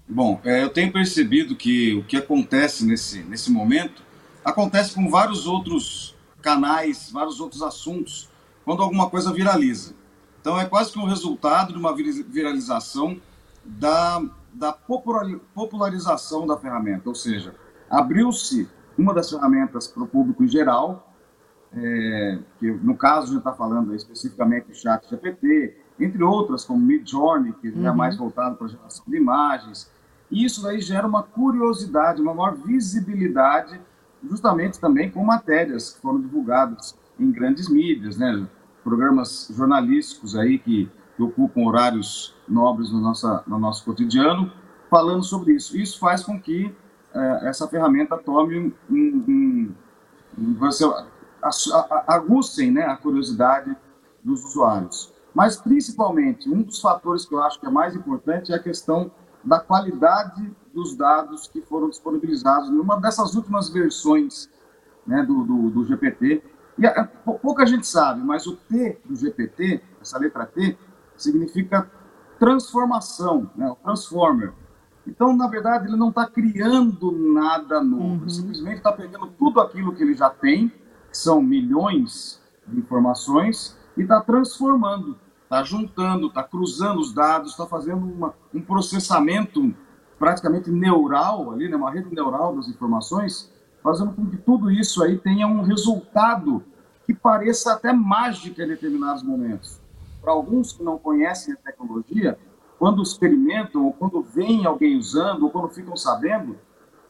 [0.08, 4.02] Bom, é, eu tenho percebido que o que acontece nesse, nesse momento
[4.44, 8.28] acontece com vários outros canais, vários outros assuntos
[8.64, 9.94] quando alguma coisa viraliza.
[10.40, 13.20] Então é quase que um resultado de uma viralização
[13.64, 17.54] da, da popularização da ferramenta, ou seja,
[17.90, 21.07] abriu-se uma das ferramentas para o público em geral,
[21.76, 26.78] é, que no caso a gente está falando especificamente do chat GPT, entre outras como
[26.78, 27.86] Midjourney, que uhum.
[27.86, 29.90] é mais voltado para a geração de imagens,
[30.30, 33.80] e isso daí gera uma curiosidade, uma maior visibilidade,
[34.28, 38.46] justamente também com matérias que foram divulgadas em grandes mídias, né?
[38.88, 44.50] programas jornalísticos aí que, que ocupam horários nobres no, nossa, no nosso cotidiano,
[44.90, 45.76] falando sobre isso.
[45.76, 46.74] Isso faz com que
[47.14, 49.72] é, essa ferramenta tome um, um,
[50.38, 50.84] um você,
[52.06, 53.76] aguçem né, a curiosidade
[54.22, 55.12] dos usuários.
[55.34, 59.10] Mas, principalmente, um dos fatores que eu acho que é mais importante é a questão
[59.44, 64.50] da qualidade dos dados que foram disponibilizados numa dessas últimas versões
[65.06, 66.42] né, do, do, do GPT,
[66.78, 70.78] e a, pouca gente sabe, mas o T do GPT, essa letra T,
[71.16, 71.90] significa
[72.38, 73.68] transformação, né?
[73.68, 74.52] o transformer.
[75.04, 78.20] Então, na verdade, ele não está criando nada novo, uhum.
[78.22, 80.72] ele simplesmente está pegando tudo aquilo que ele já tem,
[81.18, 88.06] são milhões de informações, e está transformando, está juntando, está cruzando os dados, está fazendo
[88.06, 89.74] uma, um processamento
[90.18, 91.76] praticamente neural ali, né?
[91.76, 93.52] uma rede neural das informações,
[93.82, 96.62] fazendo com que tudo isso aí tenha um resultado
[97.04, 99.80] que pareça até mágica em determinados momentos.
[100.20, 102.38] Para alguns que não conhecem a tecnologia,
[102.78, 106.56] quando experimentam, ou quando veem alguém usando, ou quando ficam sabendo,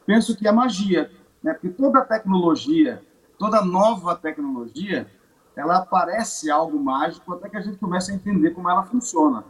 [0.05, 1.11] penso que é magia,
[1.43, 1.53] né?
[1.53, 3.03] Porque toda tecnologia,
[3.39, 5.09] toda nova tecnologia,
[5.55, 9.43] ela parece algo mágico até que a gente começa a entender como ela funciona.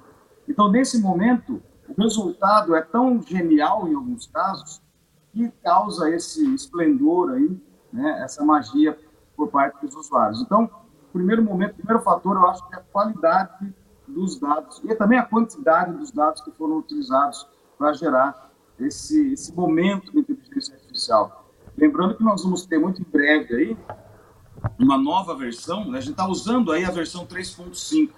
[0.48, 4.82] Então, nesse momento, o resultado é tão genial em alguns casos
[5.34, 8.98] que causa esse esplendor aí, né, essa magia
[9.36, 10.42] por parte dos usuários.
[10.42, 10.70] Então,
[11.12, 13.74] primeiro momento, primeiro fator, eu acho que é a qualidade
[14.08, 17.48] dos dados e também a quantidade dos dados que foram utilizados
[17.78, 21.39] para gerar esse, esse momento de inteligência artificial.
[21.80, 23.78] Lembrando que nós vamos ter muito em breve aí
[24.78, 25.98] uma nova versão, né?
[25.98, 28.10] a gente está usando aí a versão 3.5,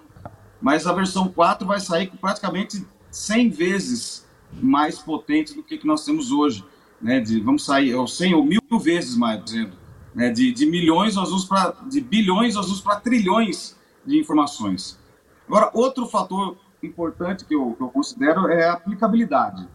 [0.60, 5.86] mas a versão 4 vai sair com praticamente 100 vezes mais potente do que, que
[5.86, 6.64] nós temos hoje
[7.00, 9.72] né, de, vamos sair, ou 100 ou mil vezes mais, dizendo,
[10.12, 14.98] né, de, de milhões nós vamos para, de bilhões nós vamos para trilhões de informações.
[15.46, 19.68] Agora, outro fator importante que eu, que eu considero é a aplicabilidade.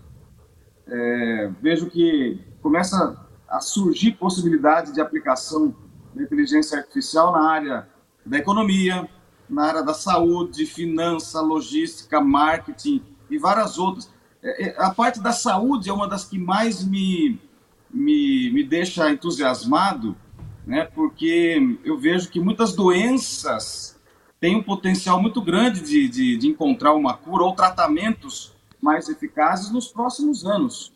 [0.88, 5.76] É, vejo que começa a surgir possibilidade de aplicação
[6.14, 7.88] da inteligência artificial na área
[8.26, 9.10] da economia,
[9.50, 14.10] na área da saúde, finança, logística, marketing e várias outras.
[14.44, 17.40] É, é, a parte da saúde é uma das que mais me,
[17.90, 20.16] me, me deixa entusiasmado,
[20.66, 20.86] né?
[20.94, 23.98] porque eu vejo que muitas doenças
[24.40, 29.72] têm um potencial muito grande de, de, de encontrar uma cura ou tratamentos mais eficazes
[29.72, 30.94] nos próximos anos.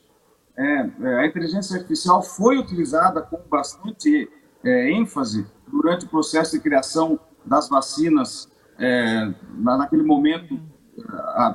[0.58, 4.30] É, é a inteligência artificial foi utilizada com bastante
[4.64, 10.60] é, ênfase durante o processo de criação das vacinas, é, naquele momento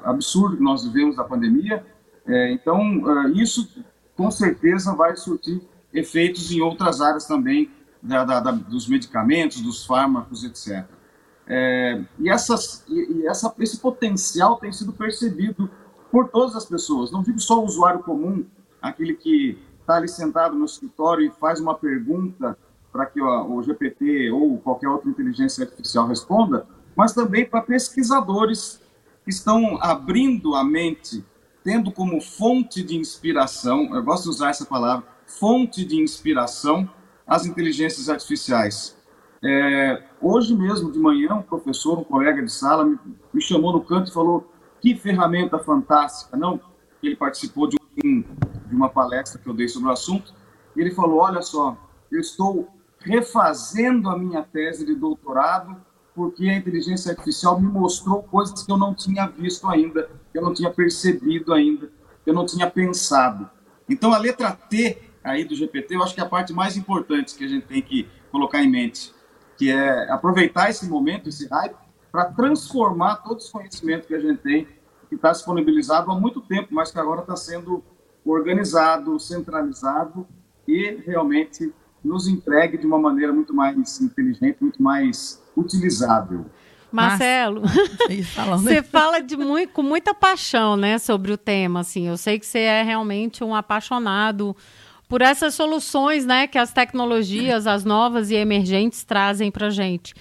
[0.05, 1.85] absurdo que nós vivemos da pandemia.
[2.27, 3.85] É, então, é, isso
[4.17, 5.61] com certeza vai surtir
[5.93, 7.71] efeitos em outras áreas também
[8.03, 10.85] da, da, da, dos medicamentos, dos fármacos, etc.
[11.47, 15.71] É, e, essas, e essa, esse potencial tem sido percebido
[16.11, 17.13] por todas as pessoas.
[17.13, 18.45] Não digo só o usuário comum,
[18.89, 22.57] aquele que está ali sentado no escritório e faz uma pergunta
[22.93, 28.81] para que o, o GPT ou qualquer outra inteligência artificial responda, mas também para pesquisadores
[29.27, 31.25] estão abrindo a mente,
[31.63, 36.89] tendo como fonte de inspiração, eu gosto de usar essa palavra, fonte de inspiração,
[37.27, 38.97] as inteligências artificiais.
[39.43, 42.99] É, hoje mesmo, de manhã, um professor, um colega de sala, me,
[43.33, 46.61] me, chamou no canto e falou que ferramenta fantástica, não?
[47.03, 50.35] Ele participou de, um, de uma palestra que eu dei sobre o assunto,
[50.75, 51.77] e ele falou, olha só,
[52.11, 52.69] eu estou
[53.01, 55.77] refazendo a minha tese de doutorado
[56.15, 60.43] porque a inteligência artificial me mostrou coisas que eu não tinha visto ainda, que eu
[60.43, 61.91] não tinha percebido ainda,
[62.25, 63.49] que eu não tinha pensado.
[63.87, 67.35] Então, a letra T aí do GPT, eu acho que é a parte mais importante
[67.35, 69.13] que a gente tem que colocar em mente,
[69.59, 71.77] que é aproveitar esse momento, esse hype,
[72.11, 74.67] para transformar todos os conhecimentos que a gente tem,
[75.09, 77.83] que está disponibilizado há muito tempo, mas que agora está sendo
[78.25, 80.27] organizado, centralizado
[80.67, 81.73] e realmente
[82.05, 86.47] nos entregue de uma maneira muito mais inteligente, muito mais utilizável.
[86.91, 87.63] Marcelo,
[88.53, 91.81] você fala de muito, com muita paixão, né, sobre o tema.
[91.81, 94.57] Assim, eu sei que você é realmente um apaixonado
[95.09, 100.15] por essas soluções, né, que as tecnologias, as novas e emergentes trazem para gente.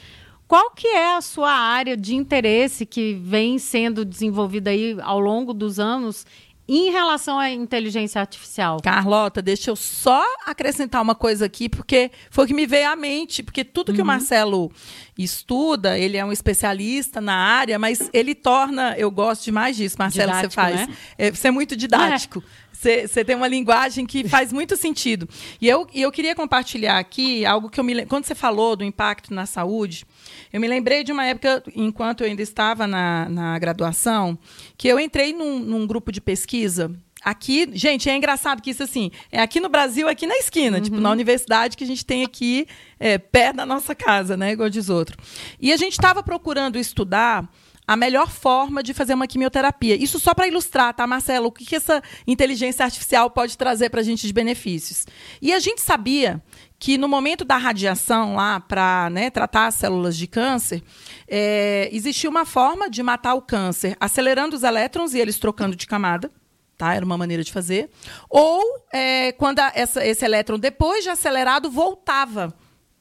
[0.48, 5.54] Qual que é a sua área de interesse que vem sendo desenvolvida aí ao longo
[5.54, 6.26] dos anos
[6.68, 8.80] em relação à inteligência artificial?
[8.82, 12.96] Carlota, deixa eu só acrescentar uma coisa aqui, porque foi o que me veio à
[12.96, 14.04] mente, porque tudo que uhum.
[14.04, 14.72] o Marcelo
[15.18, 20.32] estuda, ele é um especialista na área, mas ele torna, eu gosto demais disso, Marcelo,
[20.32, 20.88] didático, você faz.
[20.88, 20.96] Né?
[21.18, 22.44] É, você é muito didático.
[22.62, 22.66] É.
[23.08, 25.28] Você tem uma linguagem que faz muito sentido.
[25.60, 28.84] E eu, e eu queria compartilhar aqui algo que eu me Quando você falou do
[28.84, 30.06] impacto na saúde,
[30.52, 34.38] eu me lembrei de uma época, enquanto eu ainda estava na, na graduação,
[34.78, 36.92] que eu entrei num, num grupo de pesquisa
[37.26, 40.84] aqui, gente, é engraçado que isso assim, é aqui no Brasil, aqui na esquina, uhum.
[40.84, 42.68] tipo, na universidade que a gente tem aqui
[43.00, 44.52] é, perto da nossa casa, né?
[44.52, 45.18] Igual diz outro.
[45.60, 47.50] E a gente estava procurando estudar
[47.88, 49.96] a melhor forma de fazer uma quimioterapia.
[49.96, 51.48] Isso só para ilustrar, tá, Marcelo?
[51.48, 55.06] O que, que essa inteligência artificial pode trazer para a gente de benefícios.
[55.42, 56.42] E a gente sabia
[56.78, 60.84] que no momento da radiação lá para né, tratar as células de câncer,
[61.28, 65.88] é, existia uma forma de matar o câncer acelerando os elétrons e eles trocando de
[65.88, 66.30] camada.
[66.78, 66.94] Tá?
[66.94, 67.90] Era uma maneira de fazer.
[68.30, 68.62] Ou
[68.92, 72.54] é, quando a, essa, esse elétron, depois de acelerado, voltava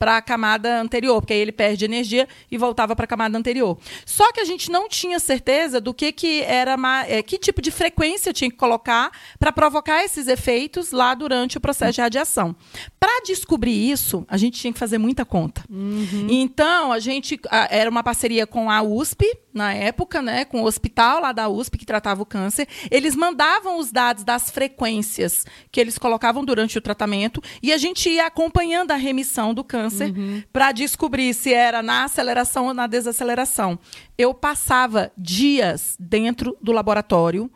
[0.05, 3.79] para a camada anterior, porque aí ele perde energia e voltava para a camada anterior.
[4.05, 6.77] Só que a gente não tinha certeza do que, que era
[7.09, 11.61] é, que tipo de frequência tinha que colocar para provocar esses efeitos lá durante o
[11.61, 12.55] processo de radiação.
[13.01, 15.65] Para descobrir isso, a gente tinha que fazer muita conta.
[15.71, 16.27] Uhum.
[16.29, 17.41] Então, a gente
[17.71, 21.79] era uma parceria com a USP, na época, né, com o hospital lá da USP
[21.79, 22.67] que tratava o câncer.
[22.91, 28.11] Eles mandavam os dados das frequências que eles colocavam durante o tratamento e a gente
[28.11, 30.43] ia acompanhando a remissão do câncer uhum.
[30.53, 33.79] para descobrir se era na aceleração ou na desaceleração.
[34.17, 37.51] Eu passava dias dentro do laboratório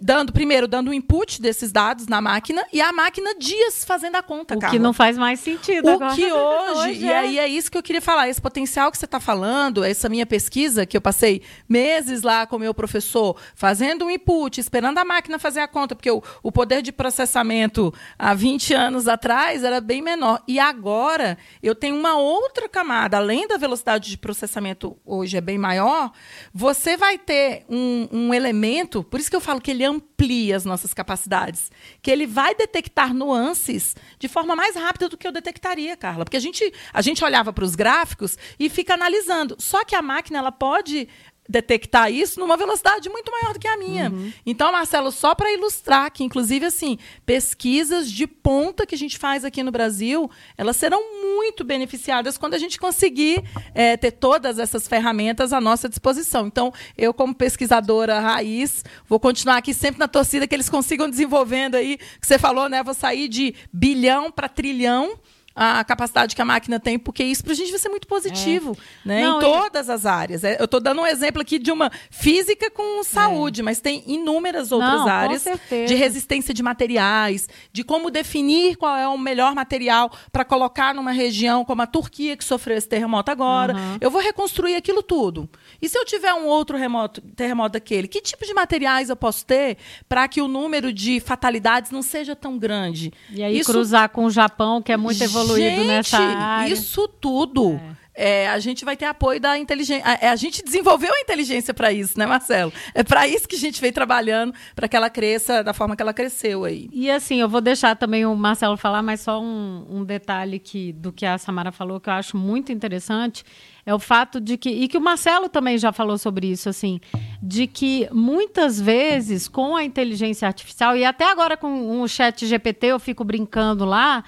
[0.00, 4.22] dando primeiro dando o input desses dados na máquina e a máquina dias fazendo a
[4.22, 4.74] conta, o Carla.
[4.74, 6.14] que não faz mais sentido o agora.
[6.14, 7.18] que hoje, hoje e é.
[7.18, 10.24] aí é isso que eu queria falar esse potencial que você está falando essa minha
[10.24, 15.04] pesquisa que eu passei meses lá com o meu professor fazendo um input esperando a
[15.04, 19.82] máquina fazer a conta porque o, o poder de processamento há 20 anos atrás era
[19.82, 25.36] bem menor e agora eu tenho uma outra camada além da velocidade de processamento hoje
[25.36, 26.10] é bem maior
[26.54, 30.64] você vai ter um, um elemento por isso que eu falo que ele amplia as
[30.64, 35.96] nossas capacidades, que ele vai detectar nuances de forma mais rápida do que eu detectaria,
[35.96, 39.56] Carla, porque a gente a gente olhava para os gráficos e fica analisando.
[39.58, 41.08] Só que a máquina ela pode
[41.48, 44.10] detectar isso numa velocidade muito maior do que a minha.
[44.10, 44.32] Uhum.
[44.46, 49.44] Então, Marcelo, só para ilustrar que, inclusive, assim, pesquisas de ponta que a gente faz
[49.44, 51.02] aqui no Brasil, elas serão
[51.36, 56.46] muito beneficiadas quando a gente conseguir é, ter todas essas ferramentas à nossa disposição.
[56.46, 61.74] Então, eu, como pesquisadora raiz, vou continuar aqui sempre na torcida que eles consigam desenvolvendo
[61.74, 62.82] aí, que você falou, né?
[62.82, 65.18] Vou sair de bilhão para trilhão
[65.54, 68.76] a capacidade que a máquina tem, porque isso para a gente vai ser muito positivo,
[69.04, 69.08] é.
[69.08, 69.22] né?
[69.22, 69.94] Não, em todas eu...
[69.94, 70.42] as áreas.
[70.42, 73.64] É, eu estou dando um exemplo aqui de uma física com saúde, é.
[73.64, 79.06] mas tem inúmeras outras Não, áreas de resistência de materiais, de como definir qual é
[79.06, 83.74] o melhor material para colocar numa região como a Turquia que sofreu esse terremoto agora.
[83.74, 83.98] Uhum.
[84.00, 85.48] Eu vou reconstruir aquilo tudo.
[85.84, 89.44] E se eu tiver um outro remoto, terremoto daquele, que tipo de materiais eu posso
[89.44, 89.76] ter
[90.08, 93.12] para que o número de fatalidades não seja tão grande?
[93.30, 93.70] E aí isso...
[93.70, 96.72] cruzar com o Japão, que é muito evoluído gente, nessa área.
[96.72, 97.74] Isso tudo.
[97.74, 98.03] É.
[98.14, 100.04] É, a gente vai ter apoio da inteligência.
[100.04, 102.72] A, a gente desenvolveu a inteligência para isso, né, Marcelo?
[102.94, 106.02] É para isso que a gente veio trabalhando, para que ela cresça da forma que
[106.02, 106.88] ela cresceu aí.
[106.92, 110.92] E assim, eu vou deixar também o Marcelo falar, mas só um, um detalhe que,
[110.92, 113.44] do que a Samara falou que eu acho muito interessante
[113.86, 117.00] é o fato de que e que o Marcelo também já falou sobre isso assim
[117.42, 122.86] de que muitas vezes com a inteligência artificial e até agora com o chat GPT
[122.86, 124.24] eu fico brincando lá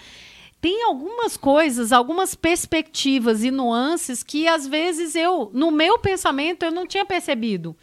[0.67, 6.73] tem algumas coisas, algumas perspectivas e nuances que às vezes eu, no meu pensamento, eu
[6.73, 7.77] não tinha percebido.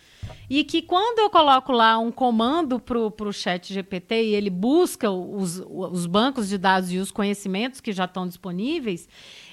[0.50, 5.10] e que quando eu coloco lá um comando para o chat GPT e ele busca
[5.10, 9.08] os, os bancos de dados e os conhecimentos que já estão disponíveis,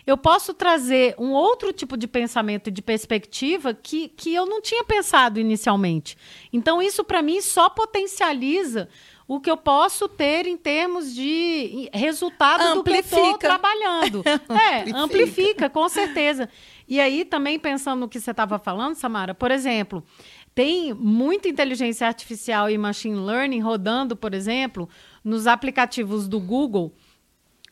[0.04, 4.60] eu posso trazer um outro tipo de pensamento e de perspectiva que, que eu não
[4.60, 6.16] tinha pensado inicialmente.
[6.52, 8.88] Então, isso para mim só potencializa
[9.30, 13.02] o que eu posso ter em termos de resultado amplifica.
[13.02, 14.24] do que eu estou trabalhando.
[14.26, 14.98] é, amplifica.
[14.98, 16.48] amplifica, com certeza.
[16.88, 20.04] E aí, também pensando no que você estava falando, Samara, por exemplo,
[20.52, 24.88] tem muita inteligência artificial e machine learning rodando, por exemplo,
[25.22, 26.92] nos aplicativos do Google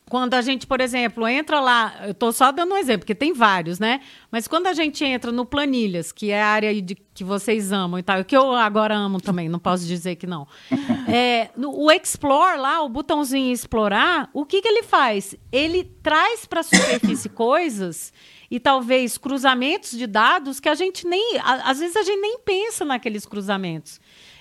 [0.09, 3.31] quando a gente, por exemplo, entra lá, eu estou só dando um exemplo, porque tem
[3.31, 4.01] vários, né?
[4.31, 7.99] Mas quando a gente entra no Planilhas, que é a área de, que vocês amam
[7.99, 10.47] e tal, que eu agora amo também, não posso dizer que não.
[11.11, 15.35] É, no, o Explore lá, o botãozinho explorar, o que, que ele faz?
[15.51, 18.13] Ele traz para a superfície coisas
[18.51, 21.39] e talvez cruzamentos de dados que a gente nem.
[21.39, 23.99] A, às vezes a gente nem pensa naqueles cruzamentos.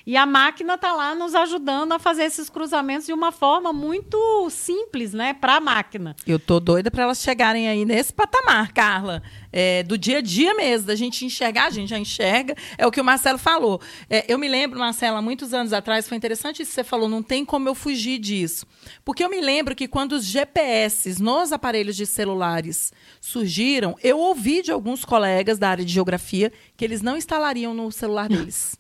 [0.08, 4.48] E a máquina está lá nos ajudando a fazer esses cruzamentos de uma forma muito
[4.48, 6.16] simples, né, para a máquina.
[6.26, 9.22] Eu tô doida para elas chegarem aí nesse patamar, Carla.
[9.52, 12.90] É, do dia a dia mesmo, da gente enxergar, a gente já enxerga, é o
[12.90, 13.82] que o Marcelo falou.
[14.08, 17.06] É, eu me lembro, Marcelo, há muitos anos atrás, foi interessante isso que você falou,
[17.06, 18.64] não tem como eu fugir disso.
[19.04, 24.62] Porque eu me lembro que quando os GPS nos aparelhos de celulares surgiram, eu ouvi
[24.62, 28.74] de alguns colegas da área de geografia que eles não instalariam no celular deles.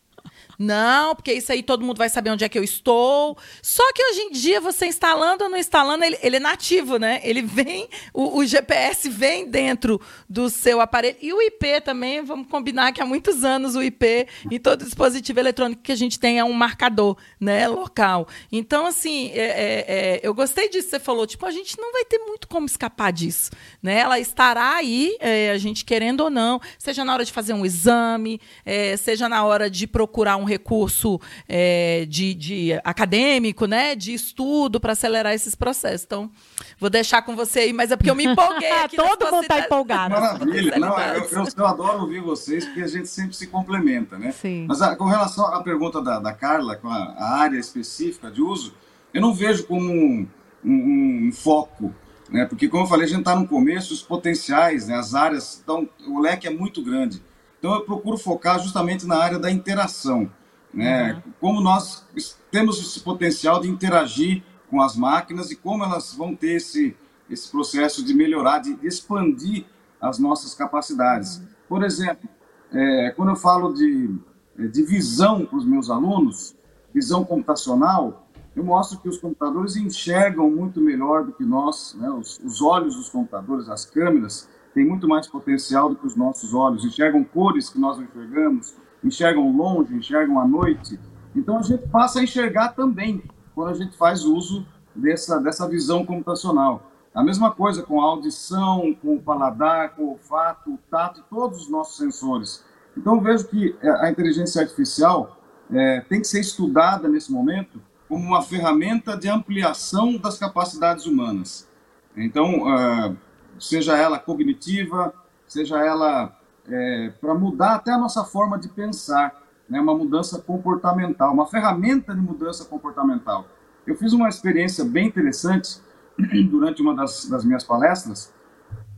[0.58, 3.38] Não, porque isso aí todo mundo vai saber onde é que eu estou.
[3.62, 7.20] Só que hoje em dia, você instalando ou não instalando, ele, ele é nativo, né?
[7.22, 11.16] Ele vem, o, o, GPS vem dentro do seu aparelho.
[11.22, 15.38] E o IP também, vamos combinar que há muitos anos o IP em todo dispositivo
[15.38, 18.26] eletrônico que a gente tem é um marcador né, local.
[18.50, 21.24] Então, assim, é, é, é, eu gostei disso que você falou.
[21.24, 23.52] Tipo, a gente não vai ter muito como escapar disso.
[23.80, 23.96] Né?
[24.00, 27.64] Ela estará aí, é, a gente querendo ou não, seja na hora de fazer um
[27.64, 34.12] exame, é, seja na hora de procurar um recurso é, de, de, acadêmico, né, de
[34.12, 36.04] estudo para acelerar esses processos.
[36.04, 36.30] Então,
[36.78, 38.96] vou deixar com você aí, mas é porque eu me empolguei aqui.
[38.96, 40.14] Todo mundo está empolgado.
[40.14, 40.78] Maravilha.
[40.78, 44.32] Não, eu, eu, eu, adoro ouvir vocês, porque a gente sempre se complementa, né?
[44.32, 44.66] Sim.
[44.68, 48.30] Mas a, ah, com relação à pergunta da, da Carla, com a, a, área específica
[48.30, 48.74] de uso,
[49.14, 50.26] eu não vejo como um,
[50.64, 51.94] um, um foco
[52.30, 52.44] né?
[52.44, 54.94] Porque, como eu falei, a gente está no começo, os potenciais, né?
[54.94, 57.22] as áreas, então, o leque é muito grande.
[57.58, 60.30] Então, eu procuro focar justamente na área da interação.
[60.72, 61.14] Né?
[61.14, 61.32] Uhum.
[61.40, 62.06] Como nós
[62.50, 66.96] temos esse potencial de interagir com as máquinas e como elas vão ter esse,
[67.30, 69.64] esse processo de melhorar, de, expandir
[70.00, 71.38] as nossas capacidades.
[71.38, 71.46] Uhum.
[71.68, 72.28] Por exemplo,
[72.72, 74.14] é, quando eu falo de,
[74.56, 76.54] de visão para os meus alunos,
[76.92, 82.10] visão computacional, eu mostro que os computadores enxergam muito melhor do que nós, né?
[82.10, 86.52] os, os olhos dos computadores, as câmeras, têm muito mais potencial do que os nossos
[86.52, 90.98] olhos, enxergam cores que nós não enxergamos, enxergam longe, enxergam à noite.
[91.34, 93.22] Então a gente passa a enxergar também
[93.54, 96.90] quando a gente faz uso dessa, dessa visão computacional.
[97.14, 101.62] A mesma coisa com a audição, com o paladar, com o olfato, o tato, todos
[101.62, 102.64] os nossos sensores.
[102.96, 105.36] Então vejo que é, a inteligência artificial
[105.70, 111.68] é, tem que ser estudada nesse momento como uma ferramenta de ampliação das capacidades humanas.
[112.16, 113.16] Então, uh,
[113.60, 115.12] seja ela cognitiva,
[115.46, 116.37] seja ela
[116.68, 119.80] é, para mudar até a nossa forma de pensar, né?
[119.80, 123.46] uma mudança comportamental, uma ferramenta de mudança comportamental.
[123.86, 125.80] Eu fiz uma experiência bem interessante
[126.50, 128.32] durante uma das, das minhas palestras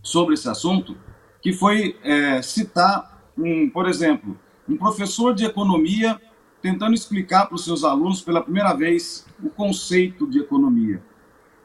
[0.03, 0.97] sobre esse assunto,
[1.41, 6.21] que foi é, citar, um, por exemplo, um professor de economia
[6.61, 11.03] tentando explicar para os seus alunos pela primeira vez o conceito de economia.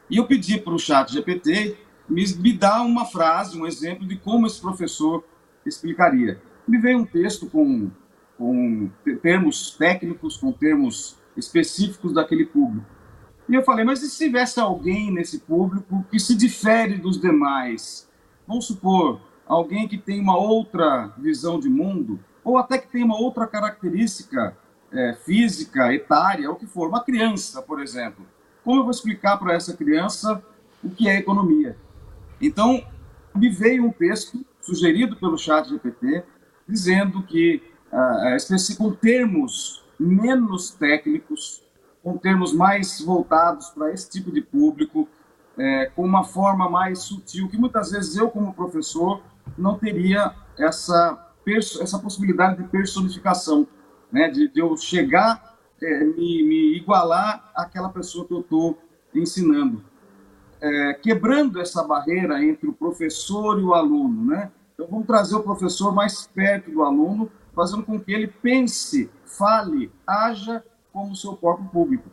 [0.08, 1.76] E eu pedi para o chat GPT
[2.08, 5.24] me, me dar uma frase, um exemplo de como esse professor
[5.68, 6.40] explicaria.
[6.66, 7.90] Me veio um texto com,
[8.36, 8.90] com
[9.22, 12.86] termos técnicos, com termos específicos daquele público.
[13.48, 18.08] E eu falei, mas e se tivesse alguém nesse público que se difere dos demais?
[18.46, 23.18] Vamos supor, alguém que tem uma outra visão de mundo, ou até que tem uma
[23.18, 24.56] outra característica
[24.92, 28.26] é, física, etária, o que for, uma criança, por exemplo.
[28.64, 30.42] Como eu vou explicar para essa criança
[30.82, 31.76] o que é economia?
[32.40, 32.82] Então,
[33.34, 36.24] me veio um texto sugerido pelo chat GPT,
[36.68, 37.62] dizendo que,
[37.92, 41.62] uh, com termos menos técnicos,
[42.02, 45.08] com termos mais voltados para esse tipo de público,
[45.58, 49.22] é, com uma forma mais sutil, que muitas vezes eu, como professor,
[49.56, 51.32] não teria essa,
[51.80, 53.66] essa possibilidade de personificação,
[54.12, 58.78] né, de, de eu chegar, é, me, me, igualar àquela pessoa que eu estou
[59.14, 59.82] ensinando.
[60.60, 64.50] É, quebrando essa barreira entre o professor e o aluno, né?
[64.76, 69.90] Então, vamos trazer o professor mais perto do aluno fazendo com que ele pense, fale,
[70.06, 70.62] haja
[70.92, 72.10] como seu próprio público.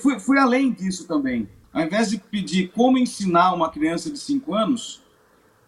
[0.00, 1.46] Fui, fui além disso também.
[1.70, 5.02] Ao invés de pedir como ensinar uma criança de 5 anos,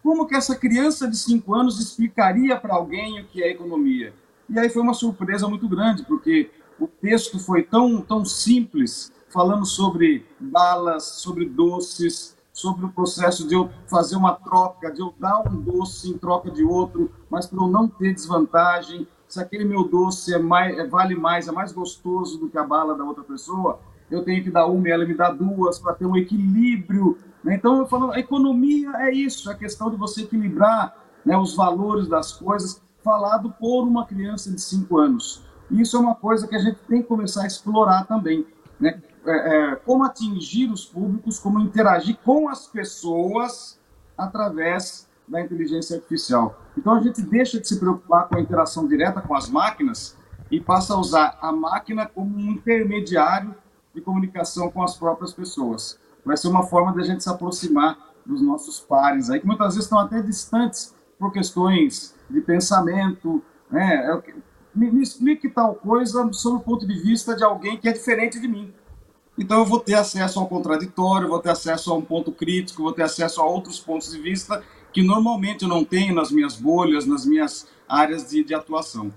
[0.01, 4.11] como que essa criança de 5 anos explicaria para alguém o que é economia?
[4.49, 6.49] E aí foi uma surpresa muito grande, porque
[6.79, 13.55] o texto foi tão, tão simples, falando sobre balas, sobre doces, sobre o processo de
[13.55, 17.57] eu fazer uma troca, de eu dar um doce em troca de outro, mas para
[17.57, 21.71] eu não ter desvantagem, se aquele meu doce é mais, é, vale mais, é mais
[21.71, 23.79] gostoso do que a bala da outra pessoa,
[24.11, 27.17] eu tenho que dar uma e ela me dá duas para ter um equilíbrio.
[27.43, 27.55] Né?
[27.55, 30.95] Então, eu falo, a economia é isso, é a questão de você equilibrar
[31.25, 35.43] né, os valores das coisas, falado por uma criança de 5 anos.
[35.71, 38.45] Isso é uma coisa que a gente tem que começar a explorar também.
[38.79, 39.01] Né?
[39.25, 43.79] É, é, como atingir os públicos, como interagir com as pessoas
[44.17, 46.59] através da inteligência artificial.
[46.77, 50.17] Então a gente deixa de se preocupar com a interação direta com as máquinas
[50.49, 53.55] e passa a usar a máquina como um intermediário
[53.93, 55.99] de comunicação com as próprias pessoas.
[56.25, 59.75] Vai ser uma forma de a gente se aproximar dos nossos pares aí, que muitas
[59.75, 64.11] vezes estão até distantes por questões de pensamento, né?
[64.11, 67.91] É me, me explique tal coisa sob o ponto de vista de alguém que é
[67.91, 68.73] diferente de mim.
[69.41, 72.93] Então eu vou ter acesso ao contraditório, vou ter acesso a um ponto crítico, vou
[72.93, 74.63] ter acesso a outros pontos de vista
[74.93, 79.11] que normalmente eu não tenho nas minhas bolhas, nas minhas áreas de, de atuação.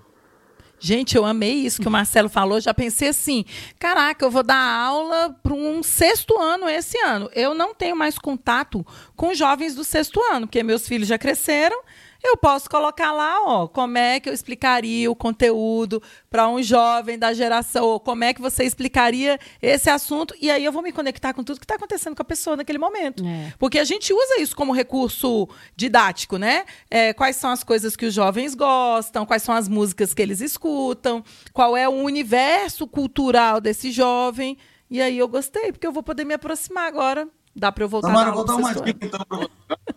[0.81, 2.59] Gente, eu amei isso que o Marcelo falou.
[2.59, 3.45] Já pensei assim:
[3.79, 7.29] caraca, eu vou dar aula para um sexto ano esse ano.
[7.35, 11.79] Eu não tenho mais contato com jovens do sexto ano, porque meus filhos já cresceram
[12.27, 17.18] eu posso colocar lá, ó, como é que eu explicaria o conteúdo para um jovem
[17.18, 20.93] da geração, ou como é que você explicaria esse assunto, e aí eu vou me
[20.93, 23.25] conectar com tudo que está acontecendo com a pessoa naquele momento.
[23.27, 23.53] É.
[23.59, 26.64] Porque a gente usa isso como recurso didático, né?
[26.91, 30.41] É, quais são as coisas que os jovens gostam, quais são as músicas que eles
[30.41, 31.22] escutam,
[31.53, 34.57] qual é o universo cultural desse jovem.
[34.91, 38.09] E aí eu gostei, porque eu vou poder me aproximar agora Dá para eu voltar
[38.09, 39.51] Tamara, eu vou dar uma dica então para você.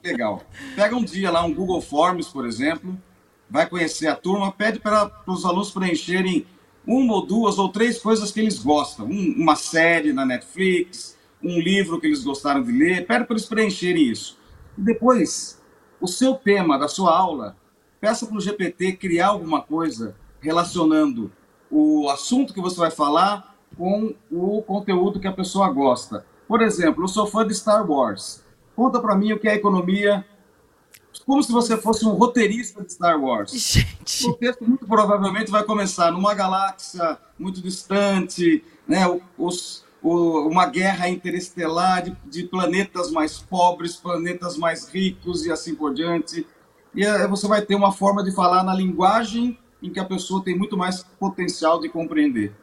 [0.04, 0.44] Legal.
[0.76, 2.98] Pega um dia lá, um Google Forms, por exemplo,
[3.50, 6.46] vai conhecer a turma, pede para os alunos preencherem
[6.86, 9.08] uma ou duas ou três coisas que eles gostam.
[9.08, 13.46] Um, uma série na Netflix, um livro que eles gostaram de ler, pede para eles
[13.46, 14.38] preencherem isso.
[14.78, 15.62] E depois,
[16.00, 17.58] o seu tema da sua aula,
[18.00, 21.32] peça para o GPT criar alguma coisa relacionando
[21.70, 26.26] o assunto que você vai falar com o conteúdo que a pessoa gosta.
[26.48, 28.44] Por exemplo, eu sou fã de Star Wars.
[28.76, 30.26] Conta para mim o que é economia,
[31.26, 33.52] como se você fosse um roteirista de Star Wars.
[33.52, 34.28] Gente.
[34.28, 39.04] O texto muito provavelmente vai começar numa galáxia muito distante, né?
[39.38, 45.76] Os, o, uma guerra interestelar de, de, planetas mais pobres, planetas mais ricos e assim
[45.76, 46.46] por diante.
[46.96, 50.44] E aí você vai ter uma forma de falar na linguagem em que a pessoa
[50.44, 52.54] tem muito mais potencial de compreender.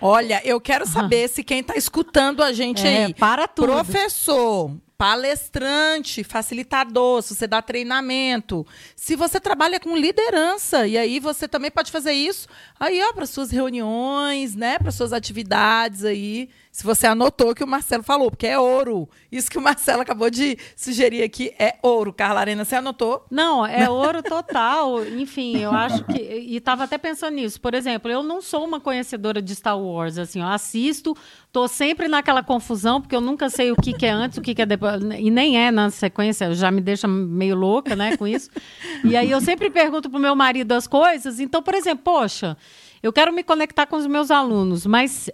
[0.00, 3.14] Olha, eu quero saber se quem está escutando a gente é, aí.
[3.14, 3.66] Para tudo.
[3.66, 11.48] Professor, palestrante, facilitador, se você dá treinamento, se você trabalha com liderança, e aí você
[11.48, 12.46] também pode fazer isso
[12.78, 16.50] aí, ó, para suas reuniões, né, para suas atividades aí.
[16.72, 19.08] Se você anotou o que o Marcelo falou, porque é ouro.
[19.30, 22.12] Isso que o Marcelo acabou de sugerir aqui é ouro.
[22.12, 23.26] Carla Arena, você anotou?
[23.28, 25.04] Não, é ouro total.
[25.04, 26.18] Enfim, eu acho que.
[26.18, 27.60] E estava até pensando nisso.
[27.60, 30.16] Por exemplo, eu não sou uma conhecedora de Star Wars.
[30.16, 31.16] Assim, eu assisto,
[31.50, 34.54] tô sempre naquela confusão, porque eu nunca sei o que, que é antes, o que,
[34.54, 35.02] que é depois.
[35.18, 38.48] E nem é na sequência, já me deixa meio louca, né, com isso.
[39.04, 41.40] E aí eu sempre pergunto pro meu marido as coisas.
[41.40, 42.56] Então, por exemplo, poxa.
[43.02, 45.30] Eu quero me conectar com os meus alunos, mas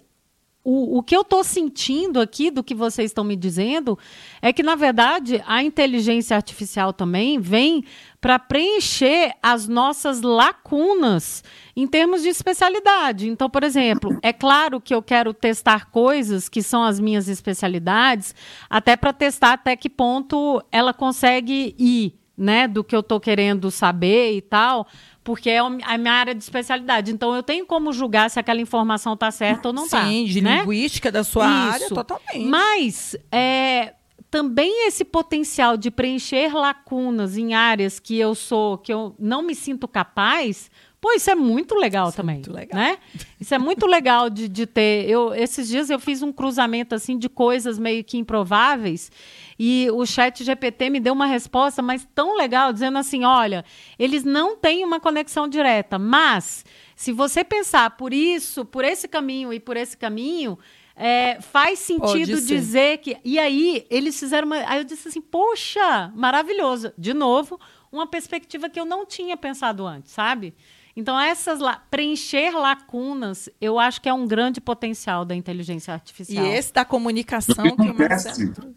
[0.69, 3.97] o, o que eu estou sentindo aqui do que vocês estão me dizendo
[4.41, 7.85] é que, na verdade, a inteligência artificial também vem
[8.19, 11.41] para preencher as nossas lacunas
[11.73, 13.29] em termos de especialidade.
[13.29, 18.35] Então, por exemplo, é claro que eu quero testar coisas que são as minhas especialidades,
[18.69, 23.71] até para testar até que ponto ela consegue ir, né, do que eu estou querendo
[23.71, 24.87] saber e tal,
[25.23, 27.11] porque é a minha área de especialidade.
[27.11, 30.05] Então eu tenho como julgar se aquela informação está certa ou não está.
[30.05, 30.59] Sim, de né?
[30.59, 31.73] linguística da sua Isso.
[31.73, 32.45] área, totalmente.
[32.45, 33.93] Mas é,
[34.29, 39.55] também esse potencial de preencher lacunas em áreas que eu sou, que eu não me
[39.55, 40.69] sinto capaz,
[40.99, 42.35] Pô, isso é muito legal isso é também.
[42.35, 42.79] É muito legal.
[42.79, 42.97] Né?
[43.39, 45.07] Isso é muito legal de, de ter.
[45.07, 49.11] Eu, esses dias eu fiz um cruzamento assim de coisas meio que improváveis.
[49.59, 53.63] E o chat GPT me deu uma resposta, mas tão legal, dizendo assim: olha,
[53.97, 59.53] eles não têm uma conexão direta, mas se você pensar por isso, por esse caminho
[59.53, 60.57] e por esse caminho,
[60.95, 63.17] é, faz sentido dizer que.
[63.23, 64.57] E aí, eles fizeram uma.
[64.67, 66.91] Aí eu disse assim: poxa, maravilhoso.
[66.97, 67.59] De novo,
[67.91, 70.55] uma perspectiva que eu não tinha pensado antes, sabe?
[70.97, 76.43] Então, essas la preencher lacunas, eu acho que é um grande potencial da inteligência artificial.
[76.43, 78.73] E esse da comunicação um que o Marcelo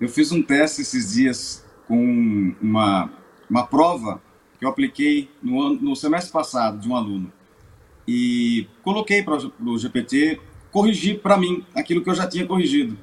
[0.00, 3.08] Eu fiz um teste esses dias com uma,
[3.48, 4.20] uma prova
[4.58, 7.32] que eu apliquei no, ano, no semestre passado de um aluno.
[8.06, 10.40] E coloquei para o GPT
[10.72, 12.98] corrigir para mim aquilo que eu já tinha corrigido.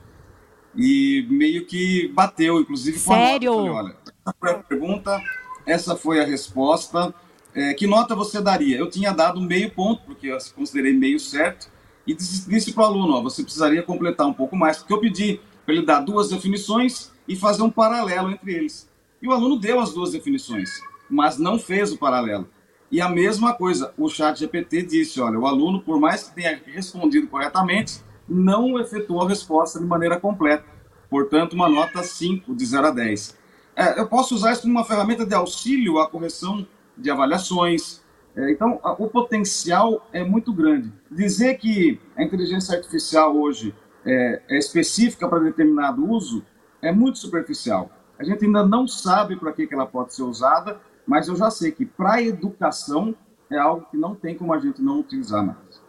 [0.75, 3.53] E meio que bateu, inclusive com Sério?
[3.53, 3.71] a nota.
[3.71, 5.23] Falei, olha, essa foi a pergunta,
[5.65, 7.15] essa foi a resposta.
[7.55, 8.77] É, que nota você daria?
[8.77, 11.71] Eu tinha dado meio ponto, porque eu considerei meio certo,
[12.05, 14.99] e disse, disse para o aluno, ó, você precisaria completar um pouco mais, porque eu
[14.99, 18.89] pedi para ele dar duas definições e fazer um paralelo entre eles.
[19.21, 20.69] E o aluno deu as duas definições,
[21.09, 22.47] mas não fez o paralelo.
[22.91, 26.61] E a mesma coisa, o chat GPT disse, olha, o aluno, por mais que tenha
[26.65, 30.65] respondido corretamente, não efetuou a resposta de maneira completa.
[31.09, 33.37] Portanto, uma nota 5 de 0 a 10.
[33.75, 36.67] É, eu posso usar isso como uma ferramenta de auxílio à correção
[36.97, 38.01] de avaliações.
[38.35, 40.91] É, então, a, o potencial é muito grande.
[41.09, 43.73] Dizer que a inteligência artificial hoje
[44.05, 46.43] é, é específica para determinado uso
[46.81, 47.89] é muito superficial.
[48.17, 51.49] A gente ainda não sabe para que, que ela pode ser usada, mas eu já
[51.49, 53.15] sei que para educação
[53.49, 55.85] é algo que não tem como a gente não utilizar mais.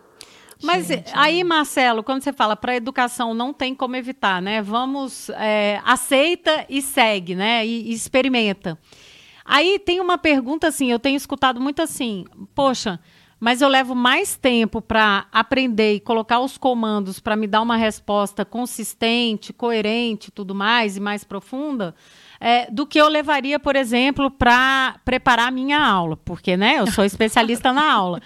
[0.63, 4.63] Mas gente, aí, Marcelo, quando você fala para educação, não tem como evitar, né?
[4.63, 7.67] Vamos, é, aceita e segue, né?
[7.67, 8.79] E, e, experimenta.
[9.47, 12.25] Aí tem uma pergunta assim, eu tenho escutado muito assim,
[12.55, 12.99] poxa,
[13.39, 17.77] mas eu levo mais tempo para aprender e colocar os comandos para me dar uma
[17.77, 21.95] resposta consistente, coerente, tudo mais e mais profunda
[22.41, 26.87] é, do que eu levaria, por exemplo, para preparar a minha aula, porque né, eu
[26.91, 28.21] sou especialista na aula.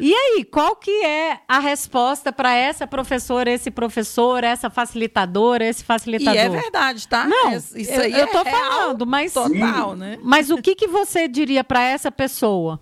[0.00, 5.84] E aí, qual que é a resposta para essa professora, esse professor, essa facilitadora, esse
[5.84, 6.34] facilitador?
[6.34, 7.26] E é verdade, tá?
[7.26, 10.18] Não, é, isso eu, aí eu tô é falando, mas total, né?
[10.22, 12.80] Mas o que que você diria para essa pessoa?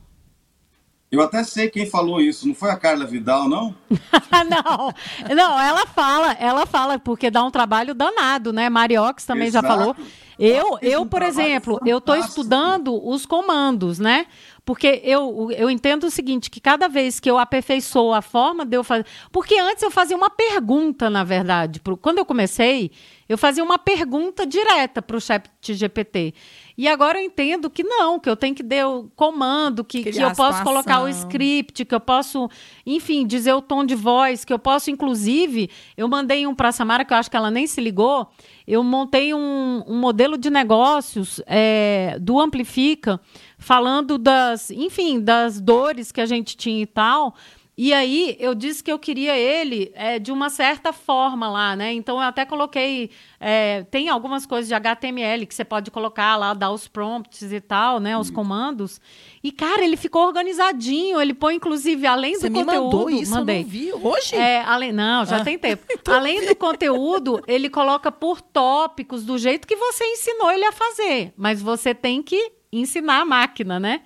[1.11, 3.75] Eu até sei quem falou isso, não foi a Carla Vidal, não?
[4.49, 4.95] não,
[5.35, 8.71] não, ela fala, ela fala, porque dá um trabalho danado, né?
[8.71, 9.67] Mariox também Exato.
[9.67, 9.97] já falou.
[10.41, 14.27] Eu, eu, por exemplo, eu estou estudando os comandos, né?
[14.65, 18.77] Porque eu, eu entendo o seguinte, que cada vez que eu aperfeiçoo a forma de
[18.77, 19.05] eu fazer...
[19.31, 21.81] Porque antes eu fazia uma pergunta, na verdade.
[22.01, 22.91] Quando eu comecei,
[23.29, 26.35] eu fazia uma pergunta direta para o chat GPT.
[26.81, 30.19] E agora eu entendo que não, que eu tenho que dar o comando, que, que
[30.19, 32.49] eu posso colocar o script, que eu posso,
[32.87, 36.73] enfim, dizer o tom de voz, que eu posso, inclusive, eu mandei um para a
[36.73, 38.31] Samara, que eu acho que ela nem se ligou,
[38.67, 43.21] eu montei um, um modelo de negócios é, do Amplifica,
[43.59, 47.35] falando das, enfim, das dores que a gente tinha e tal.
[47.83, 51.95] E aí eu disse que eu queria ele é, de uma certa forma lá, né?
[51.95, 53.09] Então eu até coloquei.
[53.41, 57.59] É, tem algumas coisas de HTML que você pode colocar lá, dar os prompts e
[57.59, 58.19] tal, né?
[58.19, 59.01] Os comandos.
[59.43, 61.19] E, cara, ele ficou organizadinho.
[61.19, 62.97] Ele põe, inclusive, além você do me conteúdo.
[62.99, 63.61] Mandou isso, mandei.
[63.61, 64.37] Eu não vi hoje?
[64.37, 65.45] É, além, não, já ah.
[65.45, 65.83] tem tempo.
[65.91, 70.73] Então além do conteúdo, ele coloca por tópicos, do jeito que você ensinou ele a
[70.73, 71.33] fazer.
[71.35, 74.03] Mas você tem que ensinar a máquina, né?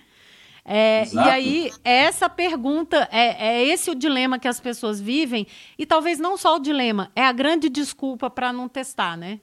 [0.65, 5.47] É, e aí, essa pergunta, é, é esse o dilema que as pessoas vivem,
[5.79, 9.41] e talvez não só o dilema, é a grande desculpa para não testar, né?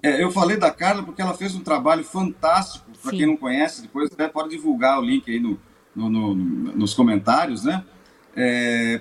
[0.00, 3.82] É, eu falei da Carla porque ela fez um trabalho fantástico, para quem não conhece,
[3.82, 5.58] depois até pode divulgar o link aí no,
[5.96, 7.82] no, no nos comentários, né?
[8.36, 9.00] É,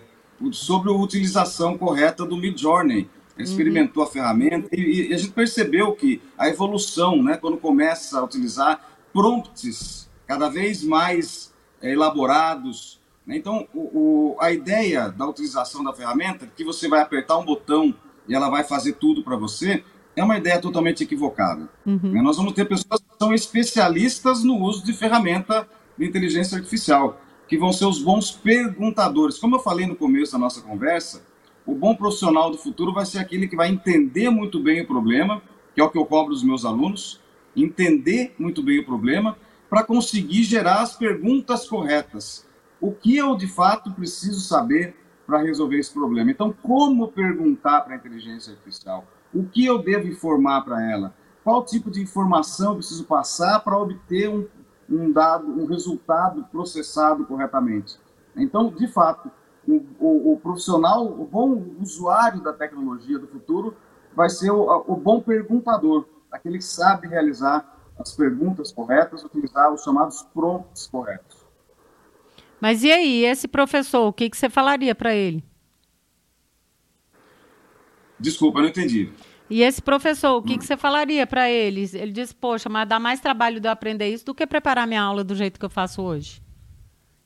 [0.51, 3.09] sobre a utilização correta do Midjourney.
[3.38, 4.09] Experimentou uhum.
[4.09, 8.80] a ferramenta e, e, a gente percebeu que a evolução, né, quando começa a utilizar
[9.11, 12.99] prompts cada vez mais é, elaborados.
[13.26, 13.38] Né?
[13.38, 17.93] Então, o, o, a ideia da utilização da ferramenta, que você vai apertar um botão
[18.28, 19.84] e ela vai fazer tudo para você,
[20.15, 21.69] é uma ideia totalmente equivocada.
[21.86, 22.11] Uhum.
[22.11, 22.21] Né?
[22.21, 25.67] Nós vamos ter pessoas que são especialistas no uso de ferramenta
[25.97, 29.38] de inteligência artificial, que vão ser os bons perguntadores.
[29.38, 31.24] Como eu falei no começo da nossa conversa,
[31.65, 35.41] o bom profissional do futuro vai ser aquele que vai entender muito bem o problema,
[35.74, 37.19] que é o que eu cobro dos meus alunos,
[37.55, 39.38] entender muito bem o problema
[39.74, 42.45] para conseguir gerar as perguntas corretas.
[42.80, 44.95] O que eu de fato preciso saber
[45.26, 46.30] para resolver esse problema?
[46.30, 49.03] Então, como perguntar para a inteligência artificial?
[49.34, 51.15] O que eu devo informar para ela?
[51.43, 54.45] Qual tipo de informação eu preciso passar para obter um,
[54.88, 57.97] um dado, um resultado processado corretamente?
[58.36, 59.32] Então, de fato,
[59.67, 63.76] o, o, o, profissional, o bom usuário da tecnologia do futuro
[64.15, 69.83] vai ser o, o bom perguntador, aquele que sabe realizar as perguntas corretas, utilizar os
[69.83, 71.37] chamados prompts corretos.
[72.59, 75.43] Mas e aí, esse professor, o que, que você falaria para ele?
[78.19, 79.11] Desculpa, não entendi.
[79.49, 80.57] E esse professor, o que, hum.
[80.57, 81.89] que você falaria para ele?
[81.93, 85.01] Ele disse, poxa, mas dá mais trabalho de eu aprender isso do que preparar minha
[85.01, 86.41] aula do jeito que eu faço hoje.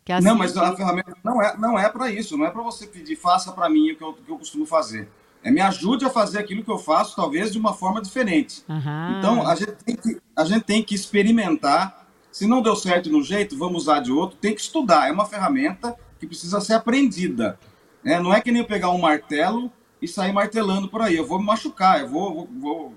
[0.10, 2.88] Assim não, mas a ferramenta não é, não é para isso, não é para você
[2.88, 5.10] pedir, faça para mim o que eu, que eu costumo fazer.
[5.44, 8.64] É me ajude a fazer aquilo que eu faço, talvez de uma forma diferente.
[8.68, 9.18] Uhum.
[9.18, 12.08] Então, a gente, tem que, a gente tem que experimentar.
[12.32, 14.38] Se não deu certo no jeito, vamos usar de outro.
[14.38, 15.08] Tem que estudar.
[15.08, 17.58] É uma ferramenta que precisa ser aprendida.
[18.04, 19.72] É, não é que nem eu pegar um martelo
[20.02, 21.16] e sair martelando por aí.
[21.16, 22.94] Eu vou me machucar, eu vou, vou, vou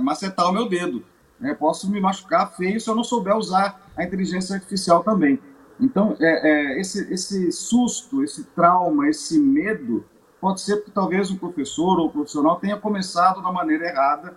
[0.00, 1.04] macetar o meu dedo.
[1.42, 5.38] É, posso me machucar feio se eu não souber usar a inteligência artificial também.
[5.80, 10.04] Então, é, é, esse, esse susto, esse trauma, esse medo,
[10.44, 14.36] pode ser que talvez o professor ou o profissional tenha começado da maneira errada,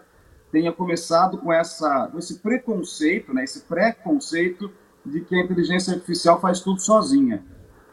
[0.49, 4.71] tenha começado com, essa, com esse preconceito, né, esse preconceito
[5.05, 7.43] de que a inteligência artificial faz tudo sozinha.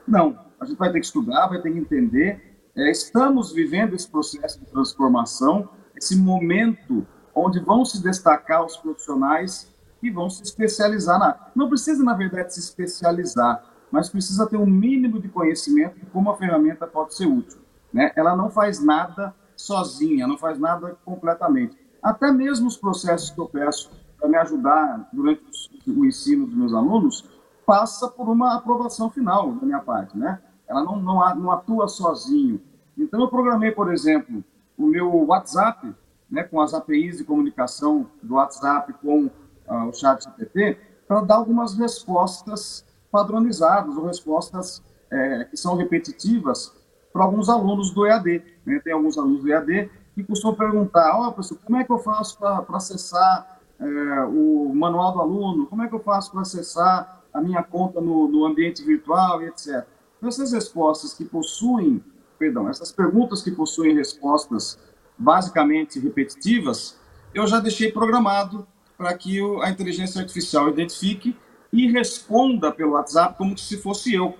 [0.06, 2.56] Não, a gente vai ter que estudar, vai ter que entender.
[2.76, 7.04] É, estamos vivendo esse processo de transformação, esse momento
[7.34, 11.50] onde vão se destacar os profissionais que vão se especializar na.
[11.52, 16.30] Não precisa, na verdade, se especializar, mas precisa ter um mínimo de conhecimento de como
[16.30, 17.63] a ferramenta pode ser útil.
[17.94, 18.10] Né?
[18.16, 21.78] Ela não faz nada sozinha, não faz nada completamente.
[22.02, 23.88] Até mesmo os processos que eu peço
[24.18, 25.40] para me ajudar durante
[25.86, 27.24] o ensino dos meus alunos
[27.64, 30.42] passa por uma aprovação final da minha parte, né?
[30.68, 32.60] Ela não, não, não atua sozinho.
[32.98, 34.42] Então eu programei, por exemplo,
[34.76, 35.94] o meu WhatsApp,
[36.28, 41.36] né, com as APIs de comunicação do WhatsApp com uh, o chat GPT para dar
[41.36, 46.72] algumas respostas padronizadas ou respostas é, que são repetitivas
[47.14, 48.42] para alguns alunos do EAD.
[48.66, 48.80] Né?
[48.82, 51.98] Tem alguns alunos do EAD que costumam perguntar, ó, oh, professor, como é que eu
[51.98, 53.84] faço para acessar é,
[54.24, 55.66] o manual do aluno?
[55.66, 59.46] Como é que eu faço para acessar a minha conta no, no ambiente virtual e
[59.46, 59.84] etc.
[60.16, 62.02] Então, essas respostas que possuem,
[62.38, 64.78] perdão, essas perguntas que possuem respostas
[65.18, 66.96] basicamente repetitivas,
[67.34, 71.36] eu já deixei programado para que a inteligência artificial identifique
[71.72, 74.34] e responda pelo WhatsApp como se fosse eu.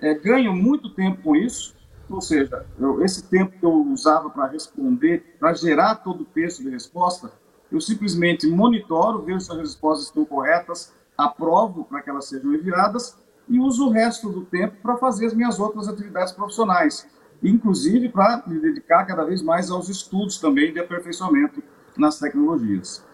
[0.00, 1.73] É, ganho muito tempo com isso,
[2.08, 6.62] ou seja, eu, esse tempo que eu usava para responder, para gerar todo o texto
[6.62, 7.32] de resposta,
[7.70, 13.16] eu simplesmente monitoro, vejo se as respostas estão corretas, aprovo para que elas sejam enviadas
[13.48, 17.06] e uso o resto do tempo para fazer as minhas outras atividades profissionais,
[17.42, 21.62] inclusive para me dedicar cada vez mais aos estudos também de aperfeiçoamento
[21.96, 23.04] nas tecnologias.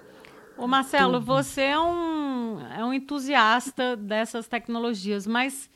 [0.57, 5.71] Ô Marcelo, você é um, é um entusiasta dessas tecnologias, mas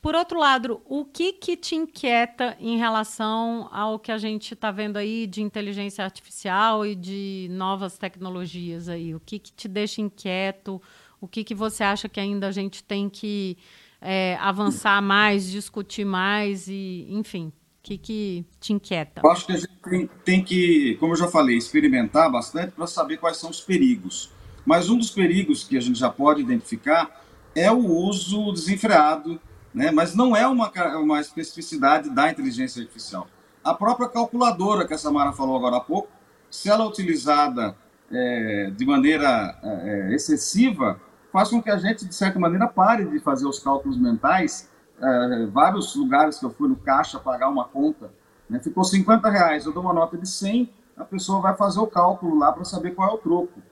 [0.00, 4.70] por outro lado, o que, que te inquieta em relação ao que a gente está
[4.70, 9.14] vendo aí de inteligência artificial e de novas tecnologias aí?
[9.14, 10.80] O que, que te deixa inquieto?
[11.20, 13.58] O que, que você acha que ainda a gente tem que
[14.00, 19.20] é, avançar mais, discutir mais e, enfim, o que, que te inquieta?
[19.24, 22.86] Eu acho que a gente tem, tem que, como eu já falei, experimentar bastante para
[22.86, 24.30] saber quais são os perigos.
[24.64, 27.24] Mas um dos perigos que a gente já pode identificar
[27.54, 29.40] é o uso desenfreado,
[29.78, 29.92] né?
[29.92, 33.28] mas não é uma, uma especificidade da inteligência artificial.
[33.62, 36.08] A própria calculadora que a Samara falou agora há pouco,
[36.50, 37.76] se ela é utilizada
[38.10, 41.00] é, de maneira é, excessiva,
[41.32, 44.68] faz com que a gente, de certa maneira, pare de fazer os cálculos mentais.
[45.00, 48.10] É, vários lugares que eu fui no caixa pagar uma conta,
[48.50, 48.58] né?
[48.58, 52.36] ficou 50 reais, eu dou uma nota de 100, a pessoa vai fazer o cálculo
[52.36, 53.62] lá para saber qual é o troco.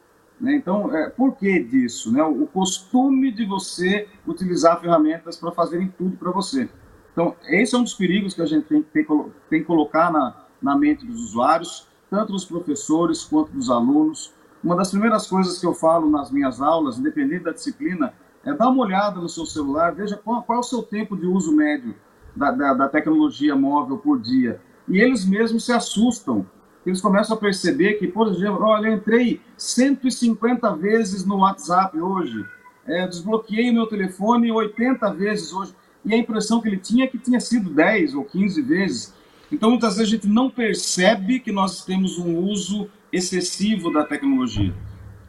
[0.41, 0.57] Né?
[0.57, 2.13] Então, é, por que disso?
[2.13, 2.23] Né?
[2.23, 6.69] O costume de você utilizar ferramentas para fazerem tudo para você.
[7.13, 9.05] Então, esse é um dos perigos que a gente tem, tem,
[9.49, 14.35] tem que colocar na, na mente dos usuários, tanto dos professores quanto dos alunos.
[14.63, 18.13] Uma das primeiras coisas que eu falo nas minhas aulas, independente da disciplina,
[18.45, 21.27] é dar uma olhada no seu celular, veja qual, qual é o seu tempo de
[21.27, 21.95] uso médio
[22.35, 24.61] da, da, da tecnologia móvel por dia.
[24.87, 26.47] E eles mesmos se assustam
[26.87, 32.45] eles começam a perceber que, por exemplo, olha, eu entrei 150 vezes no WhatsApp hoje,
[32.87, 35.75] é, desbloqueei meu telefone 80 vezes hoje,
[36.05, 39.15] e a impressão que ele tinha é que tinha sido 10 ou 15 vezes.
[39.51, 44.73] Então, muitas vezes a gente não percebe que nós temos um uso excessivo da tecnologia.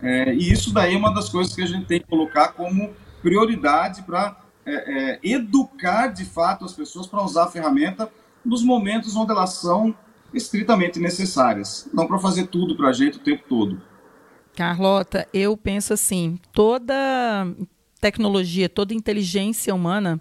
[0.01, 2.93] É, e isso daí é uma das coisas que a gente tem que colocar como
[3.23, 8.11] prioridade para é, é, educar de fato as pessoas para usar a ferramenta
[8.45, 9.95] nos momentos onde elas são
[10.33, 13.81] estritamente necessárias, não para fazer tudo para a gente o tempo todo.
[14.55, 16.95] Carlota, eu penso assim, toda
[18.01, 20.19] tecnologia, toda inteligência humana,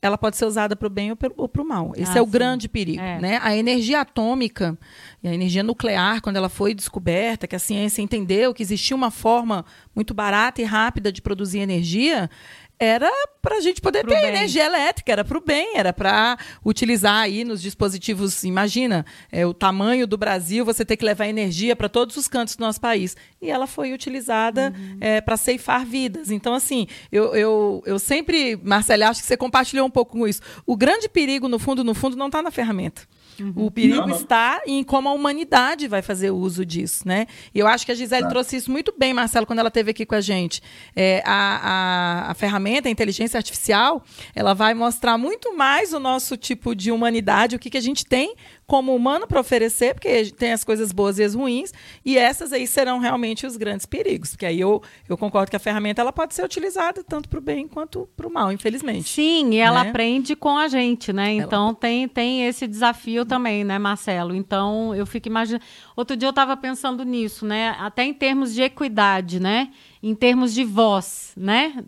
[0.00, 1.92] ela pode ser usada para o bem ou para o mal.
[1.96, 2.30] Esse ah, é o sim.
[2.30, 3.02] grande perigo.
[3.02, 3.20] É.
[3.20, 3.40] Né?
[3.42, 4.78] A energia atômica
[5.22, 9.10] e a energia nuclear, quando ela foi descoberta, que a ciência entendeu que existia uma
[9.10, 12.30] forma muito barata e rápida de produzir energia,
[12.78, 13.10] era
[13.40, 14.30] para a gente poder pro ter bem.
[14.30, 18.44] energia elétrica, era para o bem, era para utilizar aí nos dispositivos.
[18.44, 22.56] Imagina, é, o tamanho do Brasil, você ter que levar energia para todos os cantos
[22.56, 23.16] do nosso país.
[23.40, 24.98] E ela foi utilizada uhum.
[25.00, 26.30] é, para ceifar vidas.
[26.30, 30.42] Então, assim, eu, eu, eu sempre, Marcela, acho que você compartilhou um pouco com isso.
[30.66, 33.02] O grande perigo, no fundo, no fundo, não está na ferramenta.
[33.40, 33.52] Uhum.
[33.66, 34.16] O perigo não, não.
[34.16, 37.26] está em como a humanidade vai fazer uso disso, né?
[37.54, 38.28] E eu acho que a Gisele tá.
[38.28, 40.62] trouxe isso muito bem, Marcelo, quando ela esteve aqui com a gente.
[40.94, 44.02] É, a, a, a, ferramenta, a inteligência artificial,
[44.34, 48.04] ela vai mostrar muito mais o nosso tipo de humanidade, o que, que a gente
[48.04, 48.34] tem
[48.66, 51.72] como humano para oferecer, porque tem as coisas boas e as ruins,
[52.04, 55.60] e essas aí serão realmente os grandes perigos, porque aí eu, eu concordo que a
[55.60, 59.08] ferramenta ela pode ser utilizada tanto para o bem quanto para o mal, infelizmente.
[59.08, 59.90] Sim, e ela né?
[59.90, 61.32] aprende com a gente, né?
[61.32, 61.74] Então ela...
[61.74, 64.34] tem, tem esse desafio também, né, Marcelo?
[64.34, 65.64] Então eu fico imaginando.
[65.94, 67.76] Outro dia eu estava pensando nisso, né?
[67.78, 69.70] Até em termos de equidade, né?
[70.02, 71.84] Em termos de voz, né?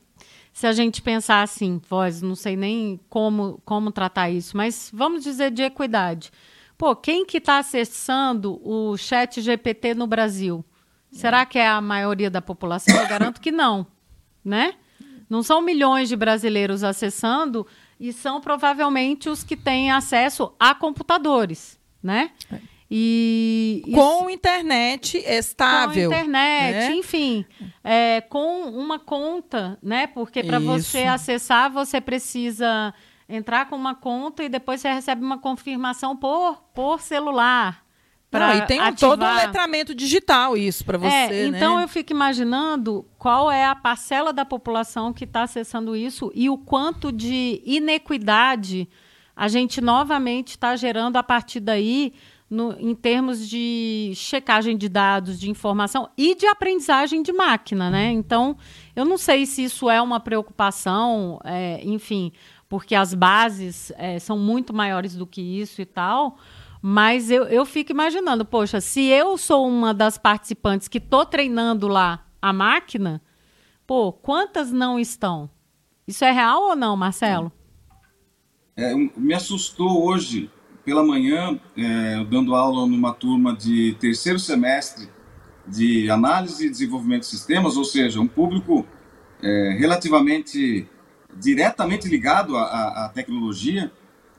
[0.52, 5.22] se a gente pensar assim, voz, não sei nem como, como tratar isso, mas vamos
[5.22, 6.32] dizer de equidade.
[6.78, 10.64] Pô, quem que está acessando o chat GPT no Brasil?
[11.10, 12.94] Será que é a maioria da população?
[12.96, 13.84] Eu garanto que não,
[14.44, 14.74] né?
[15.28, 17.66] Não são milhões de brasileiros acessando
[17.98, 22.30] e são provavelmente os que têm acesso a computadores, né?
[22.90, 26.94] E com internet estável, com internet, né?
[26.94, 27.44] enfim,
[27.84, 30.06] é, com uma conta, né?
[30.06, 32.94] Porque para você acessar você precisa
[33.28, 37.84] entrar com uma conta e depois você recebe uma confirmação por, por celular.
[38.30, 41.14] Não, e tem um, todo um letramento digital isso para você.
[41.14, 41.84] É, então né?
[41.84, 46.58] eu fico imaginando qual é a parcela da população que está acessando isso e o
[46.58, 48.86] quanto de inequidade
[49.34, 52.12] a gente novamente está gerando a partir daí
[52.50, 58.10] no, em termos de checagem de dados, de informação e de aprendizagem de máquina, né?
[58.10, 58.56] Então,
[58.96, 62.32] eu não sei se isso é uma preocupação, é, enfim,
[62.68, 66.38] porque as bases é, são muito maiores do que isso e tal.
[66.80, 71.88] Mas eu, eu fico imaginando, poxa, se eu sou uma das participantes que estou treinando
[71.88, 73.20] lá a máquina,
[73.86, 75.50] pô, quantas não estão?
[76.06, 77.50] Isso é real ou não, Marcelo?
[78.76, 80.48] É, me assustou hoje
[80.84, 85.08] pela manhã, é, dando aula numa turma de terceiro semestre
[85.66, 88.86] de análise e desenvolvimento de sistemas, ou seja, um público
[89.42, 90.88] é, relativamente
[91.34, 93.92] diretamente ligado à, à tecnologia,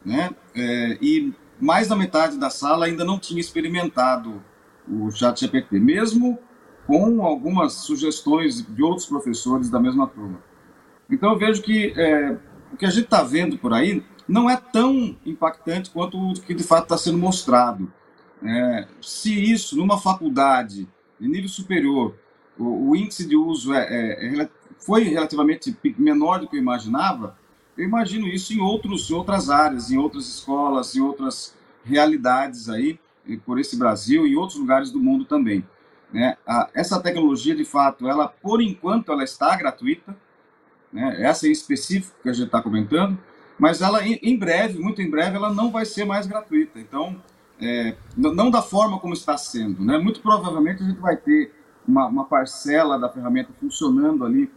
[0.06, 0.32] né?
[0.56, 4.42] É, e mais da metade da sala ainda não tinha experimentado
[4.88, 6.40] o chat GPT, mesmo
[6.88, 10.42] com algumas sugestões de outros professores da mesma turma.
[11.10, 12.38] Então eu vejo que é,
[12.74, 16.54] o que a gente está vendo por aí não é tão impactante quanto o que
[16.54, 17.92] de fato está sendo mostrado.
[18.44, 20.88] É, se isso, numa faculdade
[21.20, 22.16] de nível superior,
[22.58, 24.50] o, o índice de uso é, é, é
[24.80, 27.38] foi relativamente menor do que eu imaginava,
[27.78, 33.00] eu imagino isso em, outros, outras áreas, em outras escolas, em outras realidades aí,
[33.46, 35.66] por esse Brasil e outros lugares do mundo também.
[36.12, 36.36] Né?
[36.46, 40.16] A, essa tecnologia, de fato, ela, por enquanto, ela está gratuita,
[40.92, 41.22] né?
[41.22, 43.18] essa em específico que a gente está comentando,
[43.58, 46.80] mas ela, em, em, breve, muito em breve, ela não vai ser mais gratuita.
[46.80, 47.22] Então,
[47.62, 49.84] é, não da forma como está sendo.
[49.84, 49.98] Né?
[49.98, 51.54] Muito provavelmente a gente vai ter
[51.88, 54.50] uma, uma parcela da ferramenta funcionando ali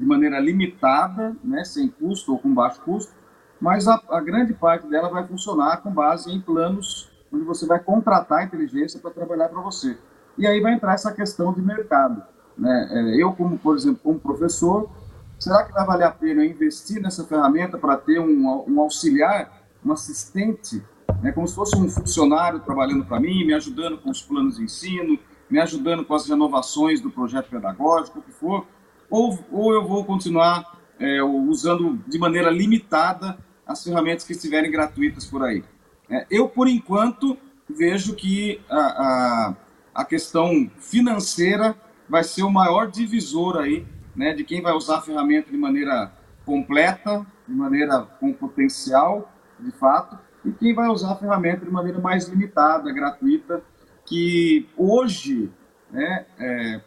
[0.00, 3.12] de maneira limitada, né, sem custo ou com baixo custo,
[3.60, 7.78] mas a, a, grande parte dela vai funcionar com base em planos onde você vai
[7.78, 9.98] contratar a inteligência para trabalhar para você.
[10.38, 12.22] E aí vai entrar essa questão de mercado.
[12.56, 12.88] Né?
[12.90, 14.90] É, eu, como por exemplo, como professor,
[15.38, 19.52] será que vai valer a pena investir nessa ferramenta para ter um, um auxiliar,
[19.84, 20.82] um assistente,
[21.22, 24.64] né, como se fosse um funcionário trabalhando para mim, me ajudando com os planos de
[24.64, 25.18] ensino,
[25.50, 28.66] me ajudando com as renovações do projeto pedagógico, o que for,
[29.10, 33.36] ou, ou eu vou continuar é, usando de maneira limitada
[33.66, 35.64] as ferramentas que estiverem gratuitas por aí.
[36.08, 37.36] É, eu, por enquanto,
[37.68, 39.56] vejo que a, a,
[39.94, 41.76] a, questão financeira
[42.08, 46.12] vai ser o maior divisor aí, né, de quem vai usar a ferramenta de maneira
[46.44, 52.00] completa, de maneira com potencial, de fato, e quem vai usar a ferramenta de maneira
[52.00, 53.62] mais limitada, gratuita,
[54.04, 55.50] que hoje
[55.90, 56.80] né, é,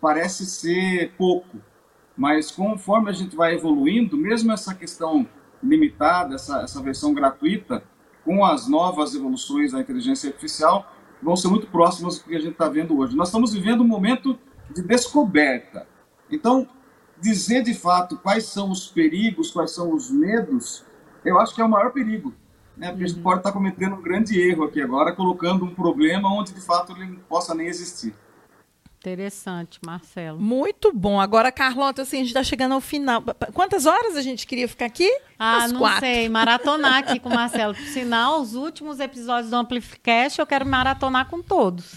[0.00, 1.58] parece ser pouco,
[2.20, 5.26] mas conforme a gente vai evoluindo, mesmo essa questão
[5.62, 7.82] limitada, essa, essa versão gratuita,
[8.22, 12.52] com as novas evoluções da inteligência artificial, vão ser muito próximas do que a gente
[12.52, 13.16] está vendo hoje.
[13.16, 15.86] Nós estamos vivendo um momento de descoberta.
[16.30, 16.68] Então,
[17.18, 20.84] dizer de fato quais são os perigos, quais são os medos,
[21.24, 22.34] eu acho que é o maior perigo.
[22.76, 22.88] Né?
[22.88, 23.04] Porque uhum.
[23.04, 23.22] a gente uhum.
[23.22, 26.92] pode estar tá cometendo um grande erro aqui agora, colocando um problema onde de fato
[26.92, 28.14] ele não possa nem existir.
[29.00, 30.38] Interessante, Marcelo.
[30.38, 31.18] Muito bom.
[31.18, 33.22] Agora, Carlota, assim, a gente está chegando ao final.
[33.54, 35.10] Quantas horas a gente queria ficar aqui?
[35.38, 36.00] Ah, As não quatro.
[36.00, 36.28] sei.
[36.28, 37.74] Maratonar aqui com o Marcelo.
[37.74, 41.94] Por sinal, os últimos episódios do Amplificast eu quero maratonar com todos.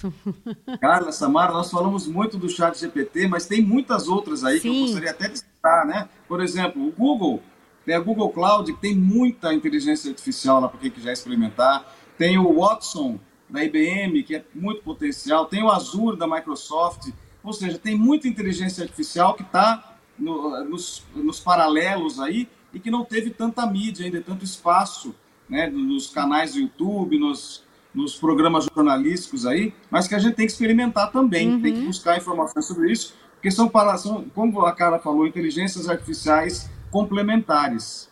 [0.80, 4.72] Carla, Samara, nós falamos muito do chat GPT, mas tem muitas outras aí Sim.
[4.72, 6.08] que eu gostaria até de citar, né?
[6.26, 7.44] Por exemplo, o Google,
[7.86, 11.86] tem a Google Cloud, que tem muita inteligência artificial lá para quem quiser experimentar.
[12.18, 13.20] Tem o Watson,
[13.54, 17.12] da IBM, que é muito potencial, tem o Azure da Microsoft,
[17.44, 22.90] ou seja, tem muita inteligência artificial que está no, nos, nos, paralelos aí e que
[22.90, 25.14] não teve tanta mídia ainda, tanto espaço
[25.48, 30.48] né, nos canais do YouTube, nos, nos programas jornalísticos aí, mas que a gente tem
[30.48, 31.62] que experimentar também, uhum.
[31.62, 35.88] tem que buscar informações sobre isso, porque são, para, são, como a Cara falou, inteligências
[35.88, 38.10] artificiais complementares.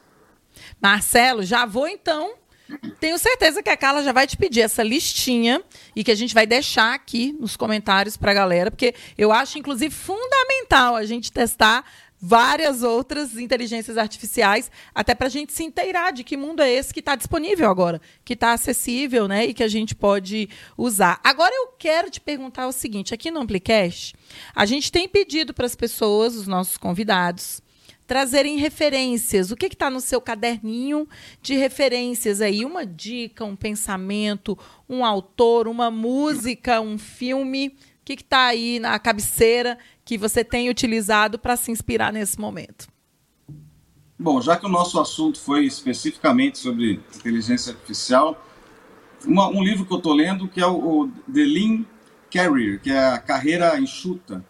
[0.80, 2.41] Marcelo, já vou então
[3.00, 5.62] tenho certeza que a Carla já vai te pedir essa listinha
[5.96, 9.58] e que a gente vai deixar aqui nos comentários para a galera, porque eu acho,
[9.58, 11.86] inclusive, fundamental a gente testar
[12.22, 16.94] várias outras inteligências artificiais, até para a gente se inteirar de que mundo é esse
[16.94, 20.48] que está disponível agora, que está acessível, né, e que a gente pode
[20.78, 21.20] usar.
[21.24, 24.16] Agora eu quero te perguntar o seguinte: aqui no Amplicast,
[24.54, 27.60] a gente tem pedido para as pessoas, os nossos convidados,
[28.12, 29.52] trazerem referências.
[29.52, 31.08] O que está no seu caderninho
[31.42, 32.66] de referências aí?
[32.66, 34.60] Uma dica, um pensamento,
[34.90, 37.70] um autor, uma música, um filme.
[37.70, 42.90] O que está aí na cabeceira que você tem utilizado para se inspirar nesse momento?
[44.20, 48.46] Bom, já que o nosso assunto foi especificamente sobre inteligência artificial,
[49.26, 51.86] uma, um livro que eu estou lendo que é o, o The Lean
[52.30, 54.44] Career, que é a carreira enxuta.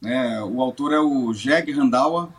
[0.00, 0.40] Né?
[0.44, 2.32] O autor é o Jeg Randawa,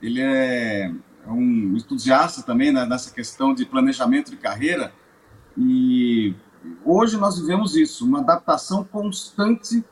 [0.00, 0.90] ele é
[1.26, 4.92] um entusiasta também né, nessa questão de planejamento de carreira
[5.56, 6.34] e
[6.84, 9.84] hoje nós vivemos isso, uma adaptação constante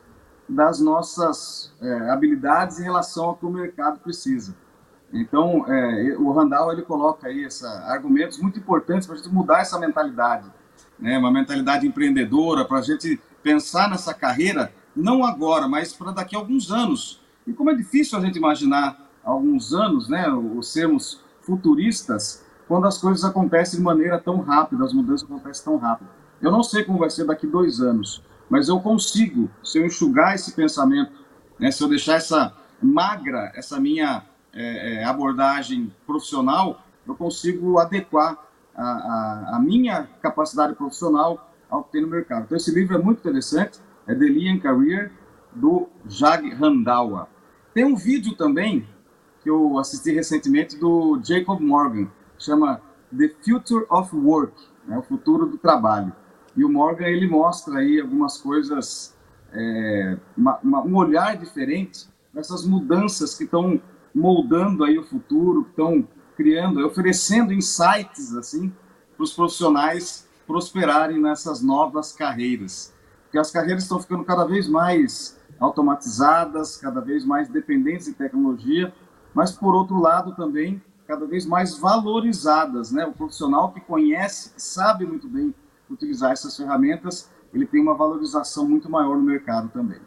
[0.47, 4.55] das nossas é, habilidades em relação ao que o mercado precisa.
[5.11, 9.61] Então, é, o Randall ele coloca aí essa, argumentos muito importantes para a gente mudar
[9.61, 10.51] essa mentalidade,
[10.99, 11.17] né?
[11.17, 16.39] uma mentalidade empreendedora, para a gente pensar nessa carreira, não agora, mas para daqui a
[16.39, 17.21] alguns anos.
[17.47, 22.97] E como é difícil a gente imaginar alguns anos, né, os sermos futuristas, quando as
[22.97, 26.09] coisas acontecem de maneira tão rápida, as mudanças acontecem tão rápido.
[26.41, 30.35] Eu não sei como vai ser daqui dois anos, mas eu consigo, se eu enxugar
[30.35, 31.11] esse pensamento,
[31.59, 34.23] né, se eu deixar essa magra, essa minha
[34.53, 38.37] é, é, abordagem profissional, eu consigo adequar
[38.75, 42.43] a, a, a, minha capacidade profissional ao que tem no mercado.
[42.45, 45.11] Então, esse livro é muito interessante, é The Lean Career,
[45.53, 47.27] do Jag Randawa.
[47.73, 48.87] Tem um vídeo também
[49.45, 52.81] que eu assisti recentemente do Jacob Morgan, chama
[53.15, 56.11] The Future of Work, né, o futuro do trabalho.
[56.57, 59.15] E o Morgan ele mostra aí algumas coisas,
[59.53, 63.79] é, uma, uma, um olhar diferente nessas mudanças que estão
[64.15, 68.73] moldando aí o futuro, que estão criando, oferecendo insights assim
[69.15, 72.91] para os profissionais prosperarem nessas novas carreiras.
[73.25, 78.91] Porque as carreiras estão ficando cada vez mais automatizadas, cada vez mais dependentes de tecnologia
[79.35, 83.05] mas por outro lado também cada vez mais valorizadas, né?
[83.05, 85.53] O profissional que conhece, que sabe muito bem
[85.89, 89.99] utilizar essas ferramentas, ele tem uma valorização muito maior no mercado também.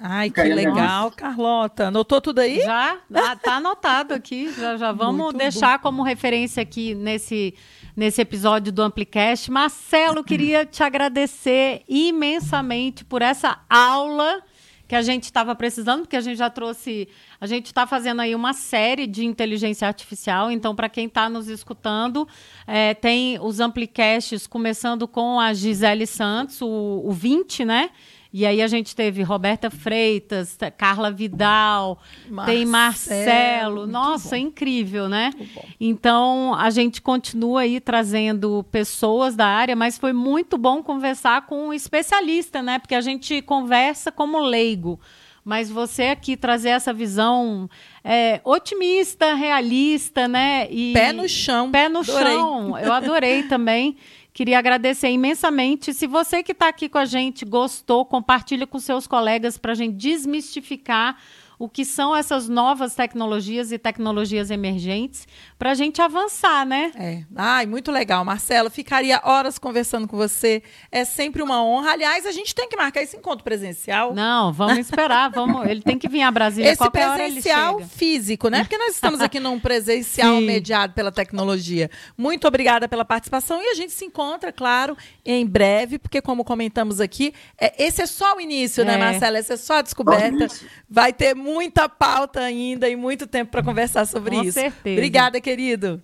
[0.00, 1.88] Ai, que legal, Carlota.
[1.88, 2.60] Anotou tudo aí?
[2.60, 2.98] Já,
[3.42, 4.52] tá anotado aqui.
[4.52, 5.82] Já, já vamos muito deixar bom.
[5.82, 7.54] como referência aqui nesse,
[7.96, 9.50] nesse episódio do Amplicast.
[9.50, 14.42] Marcelo, queria te agradecer imensamente por essa aula
[14.90, 17.06] que a gente estava precisando, porque a gente já trouxe.
[17.40, 20.50] A gente está fazendo aí uma série de inteligência artificial.
[20.50, 22.26] Então, para quem está nos escutando,
[22.66, 27.90] é, tem os amplicasts começando com a Gisele Santos, o, o 20, né?
[28.32, 33.86] E aí a gente teve Roberta Freitas, Carla Vidal, Marcelo, tem Marcelo.
[33.88, 34.42] Nossa, bom.
[34.42, 35.32] incrível, né?
[35.80, 41.68] Então a gente continua aí trazendo pessoas da área, mas foi muito bom conversar com
[41.68, 42.78] um especialista, né?
[42.78, 45.00] Porque a gente conversa como leigo.
[45.44, 47.68] Mas você aqui trazer essa visão
[48.04, 50.68] é, otimista, realista, né?
[50.70, 51.70] E pé no chão.
[51.70, 52.32] Pé no adorei.
[52.32, 52.78] chão.
[52.78, 53.96] Eu adorei também.
[54.32, 55.92] Queria agradecer imensamente.
[55.92, 59.74] Se você que está aqui com a gente gostou, compartilhe com seus colegas para a
[59.74, 61.18] gente desmistificar
[61.60, 66.90] o que são essas novas tecnologias e tecnologias emergentes para a gente avançar, né?
[66.96, 67.22] É.
[67.36, 68.70] Ai, muito legal, Marcelo.
[68.70, 70.62] Ficaria horas conversando com você.
[70.90, 71.90] É sempre uma honra.
[71.90, 74.14] Aliás, a gente tem que marcar esse encontro presencial.
[74.14, 75.30] Não, vamos esperar.
[75.30, 75.68] vamos.
[75.68, 76.72] Ele tem que vir a Brasília.
[76.72, 78.60] Esse presencial físico, né?
[78.60, 81.90] Porque nós estamos aqui num presencial mediado pela tecnologia.
[82.16, 87.02] Muito obrigada pela participação e a gente se encontra, claro, em breve, porque como comentamos
[87.02, 88.96] aqui, é, esse é só o início, né, é.
[88.96, 89.36] né, Marcela?
[89.36, 90.46] Essa é só a descoberta.
[90.88, 94.52] Vai ter muita pauta ainda e muito tempo para conversar sobre Com isso.
[94.52, 94.96] Certeza.
[94.96, 96.02] Obrigada, querido.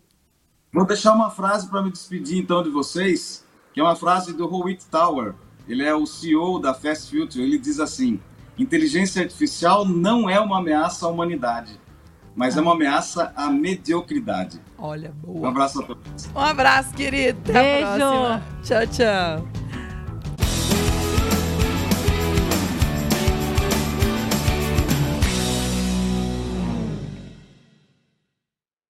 [0.72, 4.44] Vou deixar uma frase para me despedir então de vocês, que é uma frase do
[4.52, 5.34] Howitt Tower.
[5.68, 7.42] Ele é o CEO da Fast Future.
[7.42, 8.20] Ele diz assim:
[8.58, 11.80] inteligência artificial não é uma ameaça à humanidade,
[12.34, 12.60] mas ah.
[12.60, 14.60] é uma ameaça à mediocridade.
[14.78, 15.40] Olha, boa.
[15.40, 16.26] Um abraço a todos.
[16.34, 17.38] Um abraço, querido.
[17.50, 18.42] Até Beijo.
[18.62, 19.65] Tchau, tchau.